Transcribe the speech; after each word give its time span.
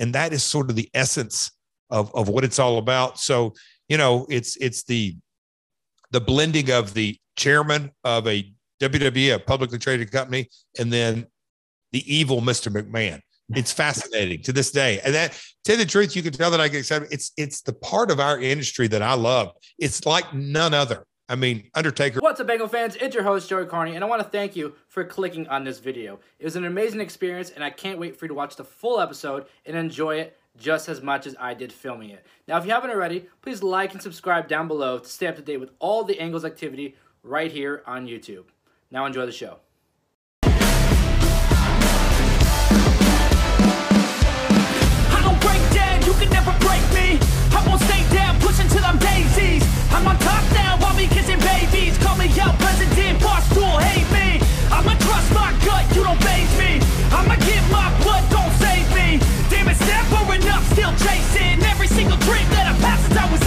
and 0.00 0.14
that 0.14 0.32
is 0.32 0.42
sort 0.42 0.70
of 0.70 0.76
the 0.76 0.90
essence 0.94 1.50
of 1.90 2.14
of 2.14 2.28
what 2.28 2.44
it's 2.44 2.58
all 2.58 2.78
about. 2.78 3.18
So 3.18 3.54
you 3.88 3.96
know, 3.96 4.26
it's 4.28 4.56
it's 4.56 4.84
the 4.84 5.16
the 6.10 6.20
blending 6.20 6.70
of 6.70 6.94
the 6.94 7.18
chairman 7.36 7.90
of 8.04 8.26
a 8.26 8.52
WWE, 8.80 9.34
a 9.34 9.38
publicly 9.38 9.78
traded 9.78 10.10
company, 10.10 10.48
and 10.78 10.92
then 10.92 11.26
the 11.92 12.14
evil 12.14 12.40
Mr. 12.40 12.70
McMahon. 12.70 13.20
It's 13.54 13.72
fascinating 13.72 14.42
to 14.42 14.52
this 14.52 14.72
day. 14.72 15.00
And 15.04 15.14
that, 15.14 15.40
to 15.64 15.76
the 15.76 15.86
truth, 15.86 16.16
you 16.16 16.22
can 16.22 16.32
tell 16.32 16.50
that 16.50 16.60
I 16.60 16.66
get 16.66 16.78
excited. 16.78 17.08
It's 17.12 17.30
it's 17.36 17.62
the 17.62 17.72
part 17.72 18.10
of 18.10 18.18
our 18.18 18.40
industry 18.40 18.88
that 18.88 19.02
I 19.02 19.14
love. 19.14 19.52
It's 19.78 20.04
like 20.04 20.34
none 20.34 20.74
other. 20.74 21.06
I 21.28 21.34
mean, 21.34 21.68
Undertaker. 21.74 22.20
What's 22.20 22.38
up, 22.38 22.46
Bengal 22.46 22.68
fans? 22.68 22.94
It's 22.94 23.12
your 23.12 23.24
host, 23.24 23.48
Joey 23.48 23.64
Karni, 23.64 23.96
and 23.96 24.04
I 24.04 24.06
want 24.06 24.22
to 24.22 24.28
thank 24.28 24.54
you 24.54 24.76
for 24.86 25.02
clicking 25.02 25.48
on 25.48 25.64
this 25.64 25.80
video. 25.80 26.20
It 26.38 26.44
was 26.44 26.54
an 26.54 26.64
amazing 26.64 27.00
experience, 27.00 27.50
and 27.50 27.64
I 27.64 27.70
can't 27.70 27.98
wait 27.98 28.16
for 28.16 28.26
you 28.26 28.28
to 28.28 28.34
watch 28.34 28.54
the 28.54 28.62
full 28.62 29.00
episode 29.00 29.46
and 29.64 29.76
enjoy 29.76 30.18
it 30.18 30.38
just 30.56 30.88
as 30.88 31.02
much 31.02 31.26
as 31.26 31.34
I 31.40 31.54
did 31.54 31.72
filming 31.72 32.10
it. 32.10 32.24
Now, 32.46 32.58
if 32.58 32.64
you 32.64 32.70
haven't 32.70 32.90
already, 32.90 33.26
please 33.42 33.60
like 33.60 33.92
and 33.92 34.00
subscribe 34.00 34.46
down 34.46 34.68
below 34.68 35.00
to 35.00 35.08
stay 35.08 35.26
up 35.26 35.34
to 35.34 35.42
date 35.42 35.56
with 35.56 35.72
all 35.80 36.04
the 36.04 36.20
Angles 36.20 36.44
activity 36.44 36.94
right 37.24 37.50
here 37.50 37.82
on 37.88 38.06
YouTube. 38.06 38.44
Now, 38.92 39.04
enjoy 39.04 39.26
the 39.26 39.32
show. 39.32 39.58
I 40.44 40.52
don't 45.24 45.40
break 45.40 45.70
down, 45.74 46.04
you 46.04 46.12
can 46.12 46.30
never 46.30 46.56
break 46.60 46.82
me. 46.94 47.18
I 47.50 47.64
won't 47.66 47.82
stay 47.82 48.08
down, 48.14 48.40
pushing 48.40 48.68
till 48.68 48.84
I'm 48.84 48.96
daisies. 49.00 49.15
I'm 49.96 50.06
on 50.08 50.18
top 50.18 50.44
now, 50.52 50.76
kissing 51.08 51.40
babies. 51.40 51.96
Call 51.98 52.16
me 52.16 52.28
out, 52.38 52.58
president, 52.58 53.18
boss 53.22 53.48
tool, 53.54 53.78
hate 53.78 54.04
me. 54.12 54.44
I'ma 54.70 54.92
trust 54.98 55.32
my 55.32 55.56
gut, 55.64 55.88
you 55.96 56.04
don't 56.04 56.22
phase 56.22 56.58
me. 56.58 56.80
I'ma 57.10 57.36
give 57.36 57.64
my 57.72 57.88
blood, 58.02 58.22
don't 58.30 58.52
save 58.60 58.86
me. 58.94 59.18
Damn 59.48 59.66
never 59.66 60.34
enough, 60.34 60.62
still 60.72 60.92
chasing 60.96 61.62
every 61.64 61.86
single 61.86 62.18
dream 62.18 62.46
that 62.50 62.66
I've 62.68 63.00
since 63.00 63.16
I 63.16 63.32
was 63.32 63.40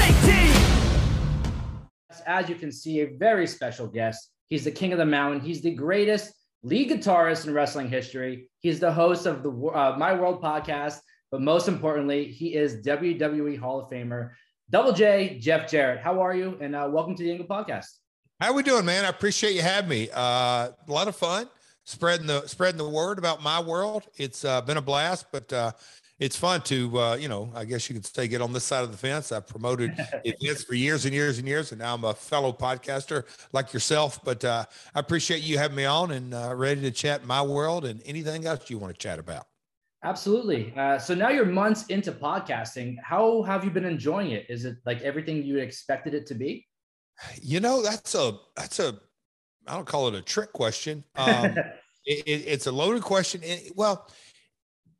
18. 2.17 2.25
As 2.25 2.49
you 2.49 2.55
can 2.55 2.71
see, 2.71 3.01
a 3.01 3.05
very 3.15 3.45
special 3.45 3.85
guest. 3.85 4.31
He's 4.47 4.63
the 4.63 4.71
king 4.71 4.91
of 4.91 4.97
the 4.97 5.05
mountain. 5.05 5.41
He's 5.41 5.61
the 5.61 5.75
greatest 5.75 6.33
lead 6.63 6.89
guitarist 6.89 7.45
in 7.45 7.53
wrestling 7.53 7.89
history. 7.89 8.49
He's 8.61 8.79
the 8.79 8.91
host 8.91 9.27
of 9.27 9.43
the 9.43 9.51
uh, 9.51 9.95
My 9.99 10.13
World 10.13 10.41
podcast, 10.41 10.97
but 11.29 11.41
most 11.41 11.67
importantly, 11.67 12.25
he 12.25 12.55
is 12.55 12.81
WWE 12.83 13.59
Hall 13.59 13.81
of 13.81 13.91
Famer, 13.91 14.31
Double 14.71 14.93
J, 14.93 15.39
Jeff 15.39 15.67
Jarrett. 15.67 15.99
How 15.99 16.21
are 16.21 16.35
you? 16.35 16.55
And 16.61 16.75
uh, 16.75 16.87
welcome 16.91 17.15
to 17.15 17.23
the 17.23 17.31
Angle 17.31 17.47
Podcast. 17.47 17.87
How 18.39 18.53
we 18.53 18.61
doing, 18.61 18.85
man? 18.85 19.03
I 19.03 19.09
appreciate 19.09 19.55
you 19.55 19.63
having 19.63 19.89
me. 19.89 20.09
Uh, 20.13 20.69
a 20.69 20.73
lot 20.87 21.07
of 21.07 21.15
fun 21.15 21.49
spreading 21.85 22.27
the 22.27 22.45
spreading 22.45 22.77
the 22.77 22.87
word 22.87 23.17
about 23.17 23.41
my 23.41 23.59
world. 23.59 24.03
It's 24.17 24.45
uh, 24.45 24.61
been 24.61 24.77
a 24.77 24.81
blast, 24.81 25.25
but 25.31 25.51
uh, 25.51 25.71
it's 26.19 26.37
fun 26.37 26.61
to 26.63 26.99
uh, 26.99 27.15
you 27.15 27.27
know 27.27 27.51
I 27.55 27.65
guess 27.65 27.89
you 27.89 27.95
could 27.95 28.05
say 28.05 28.27
get 28.27 28.43
on 28.43 28.53
this 28.53 28.63
side 28.63 28.83
of 28.83 28.91
the 28.91 28.97
fence. 28.97 29.31
I've 29.31 29.47
promoted 29.47 29.91
events 30.23 30.63
for 30.65 30.75
years 30.75 31.05
and 31.05 31.15
years 31.15 31.39
and 31.39 31.47
years, 31.47 31.71
and 31.71 31.81
now 31.81 31.95
I'm 31.95 32.03
a 32.03 32.13
fellow 32.13 32.53
podcaster 32.53 33.23
like 33.51 33.73
yourself. 33.73 34.23
But 34.23 34.45
uh, 34.45 34.65
I 34.93 34.99
appreciate 34.99 35.41
you 35.41 35.57
having 35.57 35.77
me 35.77 35.85
on 35.85 36.11
and 36.11 36.31
uh, 36.31 36.53
ready 36.55 36.81
to 36.81 36.91
chat 36.91 37.25
my 37.25 37.41
world 37.41 37.85
and 37.85 38.03
anything 38.05 38.45
else 38.45 38.69
you 38.69 38.77
want 38.77 38.93
to 38.93 38.99
chat 38.99 39.17
about. 39.17 39.47
Absolutely. 40.03 40.73
Uh, 40.77 40.97
so 40.97 41.13
now 41.13 41.29
you're 41.29 41.45
months 41.45 41.85
into 41.87 42.11
podcasting. 42.11 42.95
How 43.03 43.41
have 43.43 43.65
you 43.65 43.71
been 43.71 43.85
enjoying 43.85 44.31
it? 44.31 44.45
Is 44.49 44.63
it 44.63 44.77
like 44.85 45.01
everything 45.01 45.43
you 45.43 45.57
expected 45.57 46.13
it 46.13 46.25
to 46.27 46.35
be? 46.35 46.65
You 47.41 47.59
know, 47.59 47.81
that's 47.81 48.15
a 48.15 48.37
that's 48.55 48.79
a 48.79 48.97
I 49.67 49.75
don't 49.75 49.85
call 49.85 50.07
it 50.07 50.15
a 50.15 50.21
trick 50.21 50.53
question. 50.53 51.03
Um, 51.15 51.55
it, 52.05 52.23
it, 52.25 52.43
it's 52.47 52.65
a 52.67 52.71
loaded 52.71 53.03
question. 53.03 53.41
It, 53.43 53.73
well, 53.75 54.09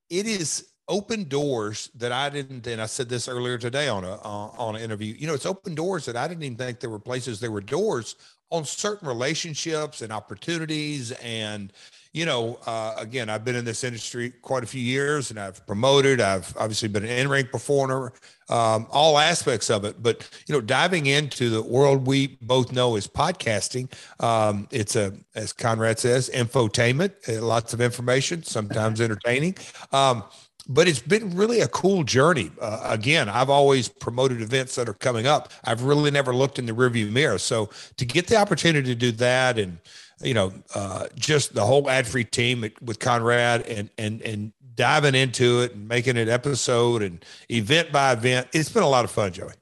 it 0.10 0.28
is 0.28 0.70
open 0.90 1.24
doors 1.24 1.90
that 1.96 2.12
I 2.12 2.30
didn't. 2.30 2.68
And 2.68 2.82
I 2.82 2.88
said 2.88 3.08
this 3.08 3.30
earlier 3.30 3.58
today 3.58 3.88
on 3.88 4.04
a 4.04 4.16
uh, 4.16 4.52
on 4.58 4.76
an 4.76 4.82
interview. 4.82 5.14
You 5.18 5.28
know, 5.28 5.34
it's 5.34 5.46
open 5.46 5.76
doors 5.76 6.06
that 6.06 6.18
I 6.18 6.28
didn't 6.28 6.44
even 6.44 6.58
think 6.58 6.82
there 6.82 6.90
were 6.90 7.00
places. 7.00 7.40
There 7.40 7.52
were 7.52 7.62
doors 7.62 8.16
on 8.50 8.66
certain 8.66 9.08
relationships 9.08 10.02
and 10.02 10.12
opportunities 10.12 11.12
and 11.24 11.72
you 12.12 12.26
know, 12.26 12.60
uh, 12.66 12.96
again, 12.98 13.30
I've 13.30 13.46
been 13.46 13.56
in 13.56 13.66
this 13.66 13.84
industry 13.84 14.32
quite 14.42 14.64
a 14.64 14.68
few 14.68 14.82
years 14.82 15.30
and 15.30 15.40
I've 15.40 15.66
promoted. 15.68 16.20
I've 16.20 16.56
obviously 16.58 16.90
been 16.90 17.04
an 17.04 17.10
in 17.10 17.28
ring 17.28 17.48
performer, 17.52 18.14
um, 18.50 18.88
all 18.90 19.20
aspects 19.20 19.70
of 19.70 19.86
it. 19.86 20.02
But, 20.02 20.28
you 20.48 20.56
know, 20.56 20.62
diving 20.62 21.06
into 21.06 21.52
the 21.52 21.62
world 21.62 22.08
we 22.08 22.40
both 22.42 22.72
know 22.72 22.96
is 22.96 23.08
podcasting, 23.08 23.94
um, 24.24 24.68
it's 24.72 24.96
a, 24.96 25.14
as 25.36 25.54
Conrad 25.54 26.00
says, 26.00 26.32
infotainment, 26.34 27.14
uh, 27.30 27.46
lots 27.46 27.74
of 27.74 27.82
information, 27.82 28.42
sometimes 28.42 29.02
entertaining. 29.02 29.56
Um, 29.92 30.24
but 30.68 30.88
it's 30.88 31.00
been 31.00 31.36
really 31.36 31.62
a 31.62 31.68
cool 31.68 32.04
journey. 32.04 32.52
Uh, 32.60 32.82
again, 32.86 33.30
I've 33.30 33.50
always 33.52 33.88
promoted 33.88 34.42
events 34.42 34.76
that 34.76 34.90
are 34.90 34.94
coming 34.94 35.28
up. 35.28 35.52
I've 35.64 35.84
really 35.84 36.12
never 36.12 36.34
looked 36.34 36.58
in 36.58 36.66
the 36.66 36.74
rearview 36.74 37.12
mirror. 37.12 37.38
So 37.38 37.70
to 37.98 38.06
get 38.06 38.28
the 38.28 38.38
opportunity 38.38 38.88
to 38.90 38.96
do 38.96 39.12
that 39.14 39.60
and, 39.60 39.80
you 40.22 40.34
know, 40.34 40.54
uh, 40.76 41.08
just 41.16 41.54
the 41.54 41.66
whole 41.66 41.90
ad 41.90 42.08
free 42.08 42.24
team 42.24 42.70
with 42.82 43.00
Conrad 43.00 43.62
and 43.64 43.90
and 43.98 44.22
and 44.22 44.54
diving 44.76 45.16
into 45.16 45.62
it 45.62 45.74
and 45.74 45.88
making 45.88 46.18
it 46.18 46.28
episode 46.28 47.02
and 47.02 47.24
event 47.50 47.92
by 47.92 48.14
event. 48.14 48.48
It's 48.54 48.70
been 48.70 48.84
a 48.84 48.90
lot 48.90 49.06
of 49.06 49.12
fun, 49.12 49.32
Joey. 49.32 49.54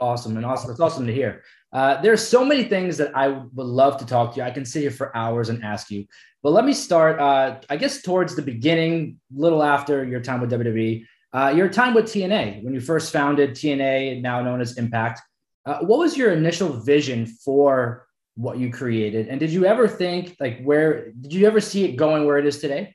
Awesome 0.00 0.36
and 0.36 0.46
awesome. 0.46 0.70
It's 0.70 0.80
awesome 0.80 1.06
to 1.06 1.12
hear. 1.12 1.42
Uh, 1.72 2.00
there's 2.02 2.26
so 2.26 2.44
many 2.44 2.64
things 2.64 2.96
that 2.96 3.16
I 3.16 3.28
would 3.28 3.66
love 3.66 3.98
to 3.98 4.06
talk 4.06 4.32
to 4.34 4.36
you. 4.40 4.42
I 4.42 4.50
can 4.50 4.64
sit 4.64 4.80
here 4.80 4.90
for 4.90 5.14
hours 5.16 5.48
and 5.48 5.62
ask 5.64 5.90
you, 5.90 6.06
but 6.42 6.50
let 6.50 6.64
me 6.64 6.72
start. 6.72 7.20
Uh, 7.20 7.60
I 7.68 7.76
guess 7.76 8.02
towards 8.02 8.36
the 8.36 8.42
beginning, 8.42 9.20
little 9.34 9.62
after 9.62 10.04
your 10.04 10.20
time 10.20 10.40
with 10.40 10.50
WWE, 10.52 11.04
uh, 11.32 11.52
your 11.54 11.68
time 11.68 11.94
with 11.94 12.04
TNA 12.04 12.62
when 12.62 12.74
you 12.74 12.80
first 12.80 13.12
founded 13.12 13.50
TNA, 13.50 14.22
now 14.22 14.40
known 14.40 14.60
as 14.60 14.78
Impact. 14.78 15.20
Uh, 15.66 15.78
what 15.80 15.98
was 15.98 16.16
your 16.16 16.32
initial 16.32 16.68
vision 16.68 17.26
for 17.26 18.06
what 18.36 18.58
you 18.58 18.70
created. 18.70 19.28
And 19.28 19.38
did 19.38 19.50
you 19.50 19.64
ever 19.64 19.86
think 19.86 20.36
like 20.40 20.62
where 20.62 21.10
did 21.12 21.32
you 21.32 21.46
ever 21.46 21.60
see 21.60 21.84
it 21.84 21.96
going 21.96 22.26
where 22.26 22.38
it 22.38 22.46
is 22.46 22.58
today? 22.58 22.94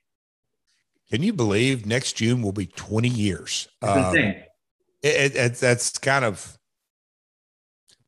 Can 1.10 1.24
you 1.24 1.34
believe 1.34 1.86
next 1.86 2.14
june 2.14 2.42
will 2.42 2.52
be 2.52 2.68
20 2.68 3.08
years? 3.08 3.68
Um, 3.82 4.16
it, 4.16 5.36
it, 5.36 5.56
that's 5.56 5.98
kind 5.98 6.26
of 6.26 6.58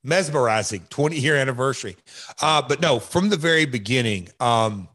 mesmerizing 0.03 0.85
20 0.89 1.17
year 1.17 1.35
anniversary. 1.35 1.95
Uh, 2.41 2.61
but 2.61 2.81
no 2.81 2.99
from 2.99 3.29
the 3.29 3.37
very 3.37 3.65
beginning 3.65 4.29
um, 4.39 4.87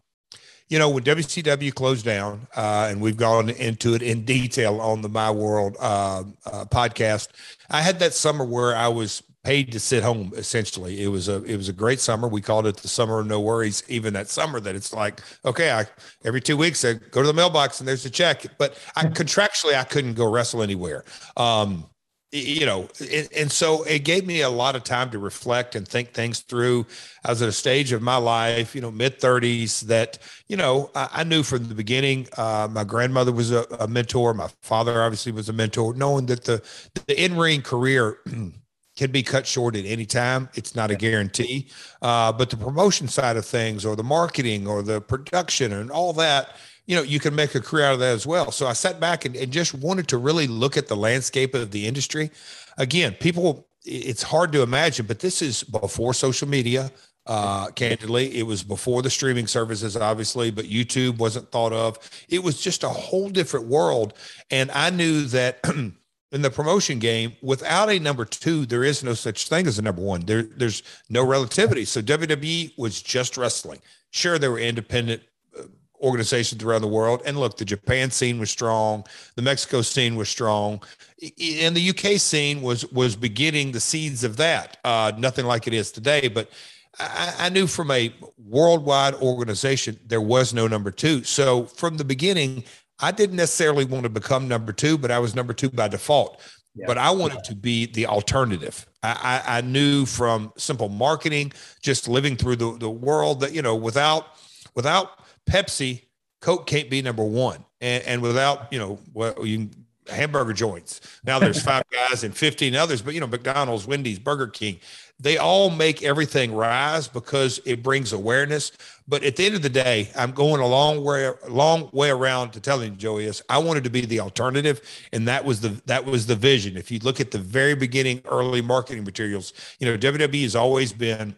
you 0.68 0.78
know 0.78 0.90
when 0.90 1.04
wcw 1.04 1.74
closed 1.74 2.04
down 2.04 2.46
uh, 2.56 2.88
and 2.90 3.00
we've 3.00 3.16
gone 3.16 3.48
into 3.50 3.94
it 3.94 4.02
in 4.02 4.24
detail 4.24 4.80
on 4.80 5.00
the 5.00 5.08
my 5.08 5.30
world 5.30 5.76
uh, 5.80 6.24
uh 6.44 6.64
podcast 6.66 7.28
i 7.70 7.80
had 7.80 7.98
that 8.00 8.12
summer 8.12 8.44
where 8.44 8.74
i 8.74 8.88
was 8.88 9.22
paid 9.46 9.70
to 9.70 9.78
sit 9.78 10.02
home 10.02 10.32
essentially. 10.34 11.00
It 11.00 11.06
was 11.06 11.28
a 11.28 11.44
it 11.44 11.56
was 11.56 11.68
a 11.68 11.72
great 11.72 12.00
summer. 12.00 12.26
We 12.26 12.40
called 12.40 12.66
it 12.66 12.78
the 12.78 12.88
summer 12.88 13.20
of 13.20 13.28
no 13.28 13.38
worries 13.38 13.84
even 13.86 14.12
that 14.14 14.28
summer 14.28 14.58
that 14.58 14.74
it's 14.74 14.92
like 14.92 15.20
okay 15.44 15.70
i 15.70 15.86
every 16.24 16.40
two 16.40 16.56
weeks 16.56 16.84
i 16.84 16.94
go 16.94 17.22
to 17.22 17.28
the 17.28 17.32
mailbox 17.32 17.78
and 17.78 17.86
there's 17.86 18.04
a 18.04 18.10
check. 18.10 18.44
But 18.58 18.76
i 18.96 19.04
contractually 19.04 19.74
i 19.74 19.84
couldn't 19.84 20.14
go 20.14 20.28
wrestle 20.28 20.64
anywhere. 20.64 21.04
Um 21.36 21.86
you 22.32 22.66
know 22.66 22.88
and, 23.00 23.28
and 23.36 23.52
so 23.52 23.84
it 23.84 24.00
gave 24.00 24.26
me 24.26 24.40
a 24.40 24.50
lot 24.50 24.74
of 24.74 24.82
time 24.82 25.10
to 25.10 25.20
reflect 25.20 25.76
and 25.76 25.86
think 25.86 26.12
things 26.12 26.40
through. 26.40 26.84
I 27.24 27.30
was 27.30 27.40
at 27.40 27.48
a 27.48 27.52
stage 27.52 27.92
of 27.92 28.02
my 28.02 28.16
life 28.16 28.74
you 28.74 28.80
know 28.80 28.90
mid 28.90 29.20
30s 29.20 29.82
that 29.82 30.18
you 30.48 30.56
know 30.56 30.90
I, 30.96 31.08
I, 31.20 31.22
knew 31.22 31.44
from 31.44 31.68
the 31.68 31.74
beginning 31.76 32.26
uh, 32.36 32.66
my 32.68 32.82
grandmother 32.82 33.30
was 33.30 33.52
a, 33.52 33.64
a 33.78 33.86
mentor. 33.86 34.34
My 34.34 34.50
father 34.62 35.00
obviously 35.04 35.30
was 35.30 35.48
a 35.48 35.52
mentor 35.52 35.94
knowing 35.94 36.26
that 36.26 36.42
the 36.46 36.64
the 37.06 37.24
in-ring 37.24 37.62
career 37.62 38.18
can 38.96 39.12
be 39.12 39.22
cut 39.22 39.46
short 39.46 39.76
at 39.76 39.84
any 39.84 40.06
time. 40.06 40.48
It's 40.54 40.74
not 40.74 40.90
a 40.90 40.96
guarantee. 40.96 41.68
Uh, 42.02 42.32
but 42.32 42.50
the 42.50 42.56
promotion 42.56 43.08
side 43.08 43.36
of 43.36 43.44
things, 43.44 43.84
or 43.84 43.94
the 43.94 44.02
marketing, 44.02 44.66
or 44.66 44.82
the 44.82 45.00
production, 45.00 45.72
and 45.72 45.90
all 45.90 46.12
that, 46.14 46.56
you 46.86 46.96
know, 46.96 47.02
you 47.02 47.20
can 47.20 47.34
make 47.34 47.54
a 47.54 47.60
career 47.60 47.84
out 47.84 47.94
of 47.94 48.00
that 48.00 48.14
as 48.14 48.26
well. 48.26 48.50
So 48.50 48.66
I 48.66 48.72
sat 48.72 48.98
back 48.98 49.24
and, 49.24 49.36
and 49.36 49.52
just 49.52 49.74
wanted 49.74 50.08
to 50.08 50.18
really 50.18 50.46
look 50.46 50.76
at 50.76 50.88
the 50.88 50.96
landscape 50.96 51.54
of 51.54 51.72
the 51.72 51.86
industry. 51.86 52.30
Again, 52.78 53.14
people, 53.20 53.68
it's 53.84 54.22
hard 54.22 54.52
to 54.52 54.62
imagine, 54.62 55.06
but 55.06 55.20
this 55.20 55.42
is 55.42 55.62
before 55.62 56.14
social 56.14 56.48
media. 56.48 56.90
Uh, 57.26 57.66
candidly, 57.72 58.38
it 58.38 58.44
was 58.44 58.62
before 58.62 59.02
the 59.02 59.10
streaming 59.10 59.48
services, 59.48 59.96
obviously, 59.96 60.52
but 60.52 60.64
YouTube 60.66 61.18
wasn't 61.18 61.50
thought 61.50 61.72
of. 61.72 61.98
It 62.28 62.44
was 62.44 62.60
just 62.60 62.84
a 62.84 62.88
whole 62.88 63.28
different 63.28 63.66
world. 63.66 64.14
And 64.52 64.70
I 64.70 64.90
knew 64.90 65.22
that 65.24 65.58
in 66.36 66.42
the 66.42 66.50
promotion 66.50 66.98
game, 66.98 67.34
without 67.40 67.88
a 67.88 67.98
number 67.98 68.26
two, 68.26 68.66
there 68.66 68.84
is 68.84 69.02
no 69.02 69.14
such 69.14 69.48
thing 69.48 69.66
as 69.66 69.78
a 69.78 69.82
number 69.82 70.02
one. 70.02 70.20
There, 70.20 70.42
there's 70.42 70.82
no 71.08 71.24
relativity. 71.24 71.86
So 71.86 72.02
WWE 72.02 72.76
was 72.76 73.00
just 73.00 73.38
wrestling. 73.38 73.80
Sure, 74.10 74.38
there 74.38 74.50
were 74.50 74.58
independent 74.58 75.22
uh, 75.58 75.62
organizations 76.02 76.62
around 76.62 76.82
the 76.82 76.88
world. 76.88 77.22
And 77.24 77.40
look, 77.40 77.56
the 77.56 77.64
Japan 77.64 78.10
scene 78.10 78.38
was 78.38 78.50
strong, 78.50 79.04
the 79.34 79.40
Mexico 79.40 79.80
scene 79.80 80.14
was 80.14 80.28
strong, 80.28 80.82
and 81.22 81.74
the 81.74 81.88
UK 81.88 82.20
scene 82.20 82.60
was 82.60 82.84
was 82.92 83.16
beginning 83.16 83.72
the 83.72 83.80
seeds 83.80 84.22
of 84.22 84.36
that. 84.36 84.76
Uh, 84.84 85.12
nothing 85.16 85.46
like 85.46 85.66
it 85.66 85.72
is 85.72 85.90
today, 85.90 86.28
but 86.28 86.50
I, 86.98 87.34
I, 87.38 87.48
knew 87.48 87.66
from 87.66 87.90
a 87.90 88.14
worldwide 88.38 89.14
organization 89.14 89.98
there 90.06 90.20
was 90.20 90.52
no 90.52 90.68
number 90.68 90.90
two. 90.90 91.24
So 91.24 91.64
from 91.64 91.96
the 91.96 92.04
beginning, 92.04 92.64
I 92.98 93.10
didn't 93.10 93.36
necessarily 93.36 93.84
want 93.84 94.04
to 94.04 94.08
become 94.08 94.48
number 94.48 94.72
two, 94.72 94.96
but 94.98 95.10
I 95.10 95.18
was 95.18 95.34
number 95.34 95.52
two 95.52 95.70
by 95.70 95.88
default. 95.88 96.40
Yeah. 96.74 96.84
But 96.86 96.98
I 96.98 97.10
wanted 97.10 97.42
to 97.44 97.54
be 97.54 97.86
the 97.86 98.06
alternative. 98.06 98.86
I, 99.02 99.42
I, 99.46 99.58
I, 99.58 99.60
knew 99.62 100.04
from 100.04 100.52
simple 100.58 100.90
marketing, 100.90 101.52
just 101.82 102.06
living 102.06 102.36
through 102.36 102.56
the, 102.56 102.76
the 102.76 102.90
world 102.90 103.40
that, 103.40 103.54
you 103.54 103.62
know, 103.62 103.74
without 103.74 104.26
without 104.74 105.20
Pepsi, 105.48 106.02
Coke 106.42 106.66
can't 106.66 106.90
be 106.90 107.00
number 107.00 107.24
one. 107.24 107.64
And, 107.80 108.04
and 108.04 108.22
without, 108.22 108.70
you 108.72 108.78
know, 108.78 108.98
well, 109.14 109.34
you 109.46 109.70
hamburger 110.08 110.52
joints. 110.52 111.00
Now 111.24 111.38
there's 111.38 111.62
five 111.64 111.84
guys 111.90 112.24
and 112.24 112.36
15 112.36 112.74
others, 112.74 113.02
but 113.02 113.14
you 113.14 113.20
know, 113.20 113.26
McDonald's, 113.26 113.86
Wendy's, 113.86 114.18
Burger 114.18 114.48
King, 114.48 114.78
they 115.18 115.38
all 115.38 115.70
make 115.70 116.02
everything 116.02 116.54
rise 116.54 117.08
because 117.08 117.58
it 117.64 117.82
brings 117.82 118.12
awareness. 118.12 118.72
But 119.08 119.24
at 119.24 119.36
the 119.36 119.46
end 119.46 119.54
of 119.54 119.62
the 119.62 119.70
day, 119.70 120.10
I'm 120.14 120.32
going 120.32 120.60
a 120.60 120.66
long 120.66 121.02
way, 121.02 121.30
long 121.48 121.88
way 121.92 122.10
around 122.10 122.50
to 122.52 122.60
telling 122.60 122.92
you, 122.92 122.96
Joey, 122.96 123.24
is 123.24 123.42
I 123.48 123.58
wanted 123.58 123.84
to 123.84 123.90
be 123.90 124.02
the 124.02 124.20
alternative, 124.20 124.80
and 125.12 125.26
that 125.28 125.44
was 125.44 125.60
the 125.60 125.80
that 125.86 126.04
was 126.04 126.26
the 126.26 126.36
vision. 126.36 126.76
If 126.76 126.90
you 126.90 126.98
look 126.98 127.20
at 127.20 127.30
the 127.30 127.38
very 127.38 127.74
beginning, 127.74 128.22
early 128.26 128.60
marketing 128.60 129.04
materials, 129.04 129.52
you 129.78 129.86
know, 129.86 129.96
WWE 129.96 130.42
has 130.42 130.56
always 130.56 130.92
been 130.92 131.34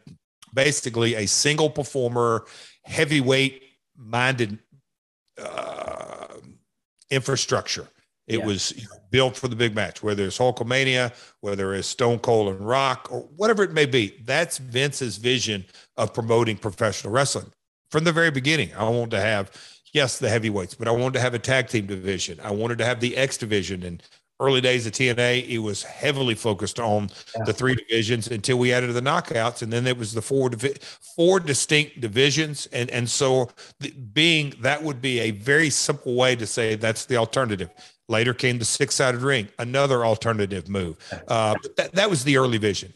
basically 0.52 1.14
a 1.14 1.26
single 1.26 1.70
performer, 1.70 2.46
heavyweight 2.84 3.62
minded 3.96 4.58
uh, 5.40 6.34
infrastructure 7.10 7.86
it 8.28 8.40
yeah. 8.40 8.46
was 8.46 8.72
you 8.76 8.82
know, 8.84 8.96
built 9.10 9.36
for 9.36 9.48
the 9.48 9.56
big 9.56 9.74
match, 9.74 10.02
whether 10.02 10.26
it's 10.26 10.38
Hulkamania, 10.38 11.14
whether 11.40 11.74
it's 11.74 11.88
Stone 11.88 12.20
Cold 12.20 12.54
and 12.54 12.66
Rock, 12.66 13.08
or 13.10 13.22
whatever 13.36 13.62
it 13.62 13.72
may 13.72 13.86
be. 13.86 14.14
That's 14.24 14.58
Vince's 14.58 15.16
vision 15.16 15.64
of 15.96 16.12
promoting 16.12 16.58
professional 16.58 17.12
wrestling 17.12 17.50
from 17.90 18.04
the 18.04 18.12
very 18.12 18.30
beginning. 18.30 18.70
I 18.76 18.88
wanted 18.88 19.12
to 19.12 19.20
have, 19.20 19.50
yes, 19.94 20.18
the 20.18 20.28
heavyweights, 20.28 20.74
but 20.74 20.88
I 20.88 20.90
wanted 20.90 21.14
to 21.14 21.20
have 21.20 21.34
a 21.34 21.38
tag 21.38 21.68
team 21.68 21.86
division. 21.86 22.38
I 22.42 22.50
wanted 22.50 22.78
to 22.78 22.84
have 22.84 23.00
the 23.00 23.16
X 23.16 23.38
division. 23.38 23.82
And 23.82 24.02
early 24.40 24.60
days 24.60 24.86
of 24.86 24.92
TNA, 24.92 25.48
it 25.48 25.58
was 25.58 25.82
heavily 25.82 26.34
focused 26.34 26.78
on 26.78 27.10
yeah. 27.36 27.44
the 27.44 27.52
three 27.54 27.74
divisions 27.74 28.28
until 28.28 28.58
we 28.58 28.74
added 28.74 28.92
the 28.92 29.00
knockouts, 29.00 29.62
and 29.62 29.72
then 29.72 29.86
it 29.86 29.96
was 29.96 30.12
the 30.12 30.22
four 30.22 30.50
divi- 30.50 30.76
four 31.16 31.40
distinct 31.40 32.00
divisions. 32.00 32.66
And 32.72 32.90
and 32.90 33.08
so, 33.08 33.48
the, 33.80 33.90
being 33.90 34.52
that 34.60 34.82
would 34.82 35.00
be 35.00 35.20
a 35.20 35.30
very 35.30 35.70
simple 35.70 36.14
way 36.14 36.36
to 36.36 36.46
say 36.46 36.74
that's 36.74 37.06
the 37.06 37.16
alternative 37.16 37.70
Later 38.08 38.32
came 38.34 38.58
the 38.58 38.64
six 38.64 38.94
sided 38.94 39.20
ring, 39.20 39.48
another 39.58 40.04
alternative 40.04 40.68
move. 40.68 40.96
Uh, 41.28 41.54
but 41.62 41.76
that, 41.76 41.92
that 41.92 42.10
was 42.10 42.24
the 42.24 42.36
early 42.38 42.58
vision. 42.58 42.92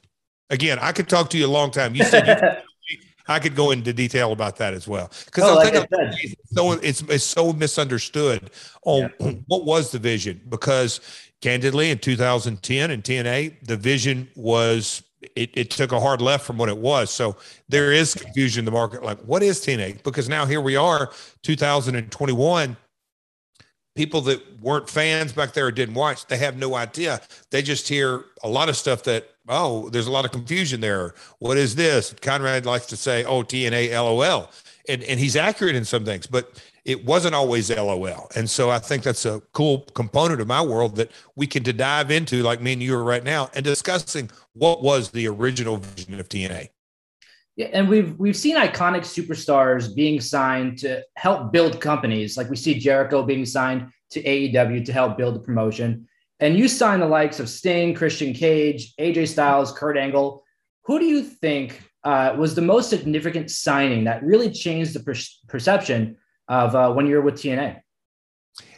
Again, 0.50 0.78
I 0.80 0.92
could 0.92 1.08
talk 1.08 1.30
to 1.30 1.38
you 1.38 1.46
a 1.46 1.48
long 1.48 1.70
time. 1.70 1.94
You 1.94 2.04
said 2.04 2.26
you, 2.26 2.98
I 3.28 3.38
could 3.38 3.54
go 3.54 3.70
into 3.70 3.92
detail 3.92 4.32
about 4.32 4.56
that 4.56 4.74
as 4.74 4.88
well 4.88 5.10
because 5.26 5.44
oh, 5.44 5.54
like 5.54 5.72
it's 5.74 6.52
so 6.52 6.72
it's, 6.72 7.02
it's 7.02 7.24
so 7.24 7.52
misunderstood 7.52 8.50
on 8.84 9.10
yeah. 9.20 9.32
what 9.46 9.64
was 9.64 9.92
the 9.92 9.98
vision 9.98 10.40
because 10.48 11.00
candidly 11.40 11.90
in 11.90 11.98
2010 11.98 12.90
and 12.90 13.02
TNA 13.02 13.66
the 13.66 13.76
vision 13.76 14.28
was 14.34 15.02
it, 15.36 15.50
it 15.54 15.70
took 15.70 15.92
a 15.92 16.00
hard 16.00 16.20
left 16.20 16.44
from 16.44 16.58
what 16.58 16.68
it 16.68 16.76
was. 16.76 17.10
So 17.10 17.36
there 17.68 17.92
is 17.92 18.14
confusion 18.14 18.60
in 18.60 18.64
the 18.64 18.70
market. 18.70 19.02
Like, 19.02 19.20
what 19.20 19.42
is 19.42 19.60
TNA? 19.60 20.02
Because 20.02 20.28
now 20.28 20.46
here 20.46 20.60
we 20.60 20.76
are, 20.76 21.12
2021 21.42 22.76
people 23.94 24.20
that 24.22 24.60
weren't 24.60 24.88
fans 24.88 25.32
back 25.32 25.52
there 25.52 25.66
or 25.66 25.72
didn't 25.72 25.94
watch, 25.94 26.26
they 26.26 26.38
have 26.38 26.56
no 26.56 26.74
idea. 26.74 27.20
They 27.50 27.62
just 27.62 27.88
hear 27.88 28.24
a 28.42 28.48
lot 28.48 28.68
of 28.68 28.76
stuff 28.76 29.02
that, 29.04 29.28
oh, 29.48 29.88
there's 29.90 30.06
a 30.06 30.12
lot 30.12 30.24
of 30.24 30.32
confusion 30.32 30.80
there. 30.80 31.14
What 31.38 31.58
is 31.58 31.74
this? 31.74 32.14
Conrad 32.20 32.64
likes 32.64 32.86
to 32.86 32.96
say, 32.96 33.24
oh, 33.24 33.42
TNA 33.42 33.90
LOL. 33.92 34.50
And, 34.88 35.02
and 35.04 35.20
he's 35.20 35.36
accurate 35.36 35.76
in 35.76 35.84
some 35.84 36.04
things, 36.04 36.26
but 36.26 36.60
it 36.84 37.04
wasn't 37.04 37.34
always 37.34 37.70
LOL. 37.70 38.28
And 38.34 38.48
so 38.48 38.70
I 38.70 38.78
think 38.78 39.04
that's 39.04 39.24
a 39.24 39.40
cool 39.52 39.80
component 39.94 40.40
of 40.40 40.48
my 40.48 40.62
world 40.62 40.96
that 40.96 41.10
we 41.36 41.46
can 41.46 41.62
to 41.64 41.72
dive 41.72 42.10
into, 42.10 42.42
like 42.42 42.60
me 42.60 42.72
and 42.72 42.82
you 42.82 42.94
are 42.96 43.04
right 43.04 43.22
now, 43.22 43.50
and 43.54 43.64
discussing 43.64 44.30
what 44.54 44.82
was 44.82 45.10
the 45.10 45.28
original 45.28 45.76
vision 45.76 46.18
of 46.18 46.28
TNA. 46.28 46.70
Yeah, 47.56 47.68
and 47.72 47.88
we've 47.88 48.18
we've 48.18 48.36
seen 48.36 48.56
iconic 48.56 49.02
superstars 49.02 49.94
being 49.94 50.20
signed 50.20 50.78
to 50.78 51.02
help 51.16 51.52
build 51.52 51.80
companies. 51.80 52.36
Like 52.36 52.48
we 52.48 52.56
see 52.56 52.78
Jericho 52.78 53.22
being 53.22 53.44
signed 53.44 53.88
to 54.10 54.22
AEW 54.22 54.84
to 54.86 54.92
help 54.92 55.18
build 55.18 55.34
the 55.34 55.40
promotion. 55.40 56.08
And 56.40 56.56
you 56.56 56.66
signed 56.66 57.02
the 57.02 57.06
likes 57.06 57.40
of 57.40 57.48
Sting, 57.48 57.94
Christian 57.94 58.32
Cage, 58.32 58.94
AJ 58.96 59.28
Styles, 59.28 59.70
Kurt 59.72 59.96
Angle. 59.96 60.42
Who 60.84 60.98
do 60.98 61.04
you 61.04 61.22
think 61.22 61.82
uh, 62.04 62.34
was 62.36 62.54
the 62.54 62.62
most 62.62 62.90
significant 62.90 63.50
signing 63.50 64.04
that 64.04 64.22
really 64.24 64.50
changed 64.50 64.94
the 64.94 65.00
per- 65.00 65.14
perception 65.46 66.16
of 66.48 66.74
uh, 66.74 66.92
when 66.92 67.06
you're 67.06 67.22
with 67.22 67.34
TNA? 67.34 67.80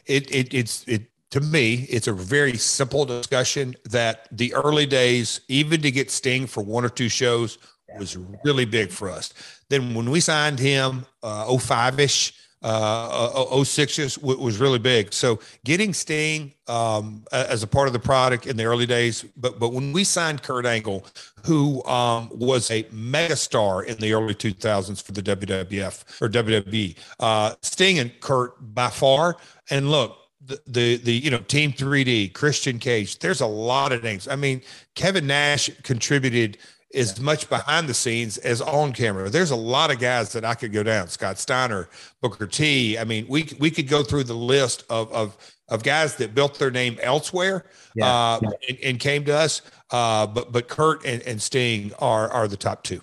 It, 0.07 0.31
it 0.35 0.53
it's 0.53 0.85
it 0.87 1.11
to 1.31 1.41
me, 1.41 1.87
it's 1.91 2.07
a 2.07 2.13
very 2.13 2.57
simple 2.57 3.05
discussion 3.05 3.75
that 3.87 4.29
the 4.31 4.55
early 4.55 4.87
days, 4.87 5.41
even 5.49 5.81
to 5.83 5.91
get 5.91 6.11
Sting 6.11 6.47
for 6.47 6.63
one 6.63 6.85
or 6.85 6.89
two 6.89 7.09
shows, 7.09 7.59
was 7.99 8.17
really 8.45 8.65
big 8.65 8.91
for 8.91 9.11
us. 9.11 9.33
Then 9.69 9.95
when 9.95 10.11
we 10.11 10.21
signed 10.21 10.59
him, 10.59 11.07
uh, 11.23 11.57
05 11.57 12.01
ish, 12.01 12.35
uh, 12.63 13.63
06 13.63 13.99
ish 13.99 14.19
was 14.19 14.59
really 14.59 14.79
big. 14.79 15.13
So 15.13 15.39
getting 15.65 15.93
Sting 15.93 16.55
um, 16.67 17.25
as 17.31 17.63
a 17.63 17.67
part 17.67 17.89
of 17.89 17.93
the 17.93 17.99
product 17.99 18.47
in 18.47 18.57
the 18.57 18.65
early 18.65 18.87
days, 18.87 19.25
but 19.37 19.59
but 19.59 19.73
when 19.73 19.93
we 19.93 20.03
signed 20.03 20.43
Kurt 20.43 20.65
Angle, 20.65 21.07
who 21.45 21.85
um, 21.85 22.31
was 22.33 22.71
a 22.71 22.85
megastar 22.85 23.85
in 23.85 23.99
the 23.99 24.15
early 24.15 24.35
2000s 24.35 25.03
for 25.03 25.13
the 25.13 25.23
WWF 25.23 26.23
or 26.23 26.29
WWE, 26.31 26.97
uh, 27.21 27.55
Sting 27.61 27.99
and 27.99 28.19
Kurt 28.21 28.55
by 28.75 28.89
far. 28.89 29.37
And 29.71 29.91
look, 29.91 30.17
the, 30.47 30.61
the 30.67 30.97
the 30.97 31.13
you 31.13 31.31
know 31.31 31.39
team 31.39 31.73
3d 31.73 32.33
christian 32.35 32.79
cage 32.79 33.19
there's 33.21 33.41
a 33.41 33.47
lot 33.47 33.93
of 33.93 34.03
names 34.03 34.29
i 34.29 34.37
mean 34.37 34.61
kevin 34.95 35.27
nash 35.27 35.71
contributed 35.83 36.59
as 36.95 37.21
much 37.21 37.49
behind 37.49 37.89
the 37.89 37.95
scenes 37.95 38.39
as 38.39 38.61
on 38.61 38.93
camera. 38.93 39.29
There's 39.29 39.51
a 39.51 39.57
lot 39.57 39.91
of 39.91 39.99
guys 39.99 40.33
that 40.33 40.45
I 40.45 40.55
could 40.55 40.73
go 40.73 40.83
down. 40.83 41.09
Scott 41.09 41.39
Steiner, 41.39 41.89
Booker 42.23 42.47
T. 42.47 42.99
I 42.99 43.05
mean, 43.05 43.27
we 43.29 43.49
we 43.59 43.71
could 43.71 43.89
go 43.89 44.03
through 44.03 44.25
the 44.25 44.35
list 44.35 44.85
of 44.89 45.13
of 45.13 45.37
of 45.69 45.83
guys 45.83 46.17
that 46.17 46.35
built 46.35 46.59
their 46.59 46.71
name 46.71 46.99
elsewhere 47.03 47.65
yeah, 47.95 48.07
uh, 48.07 48.41
yeah. 48.43 48.51
And, 48.69 48.79
and, 48.83 49.01
came 49.01 49.25
to 49.25 49.35
us. 49.35 49.63
Uh, 49.91 50.27
but 50.27 50.53
but 50.53 50.69
Kurt 50.69 51.05
and, 51.05 51.23
and 51.23 51.41
Sting 51.41 51.93
are 51.99 52.29
are 52.31 52.49
the 52.49 52.57
top 52.57 52.83
two. 52.83 53.01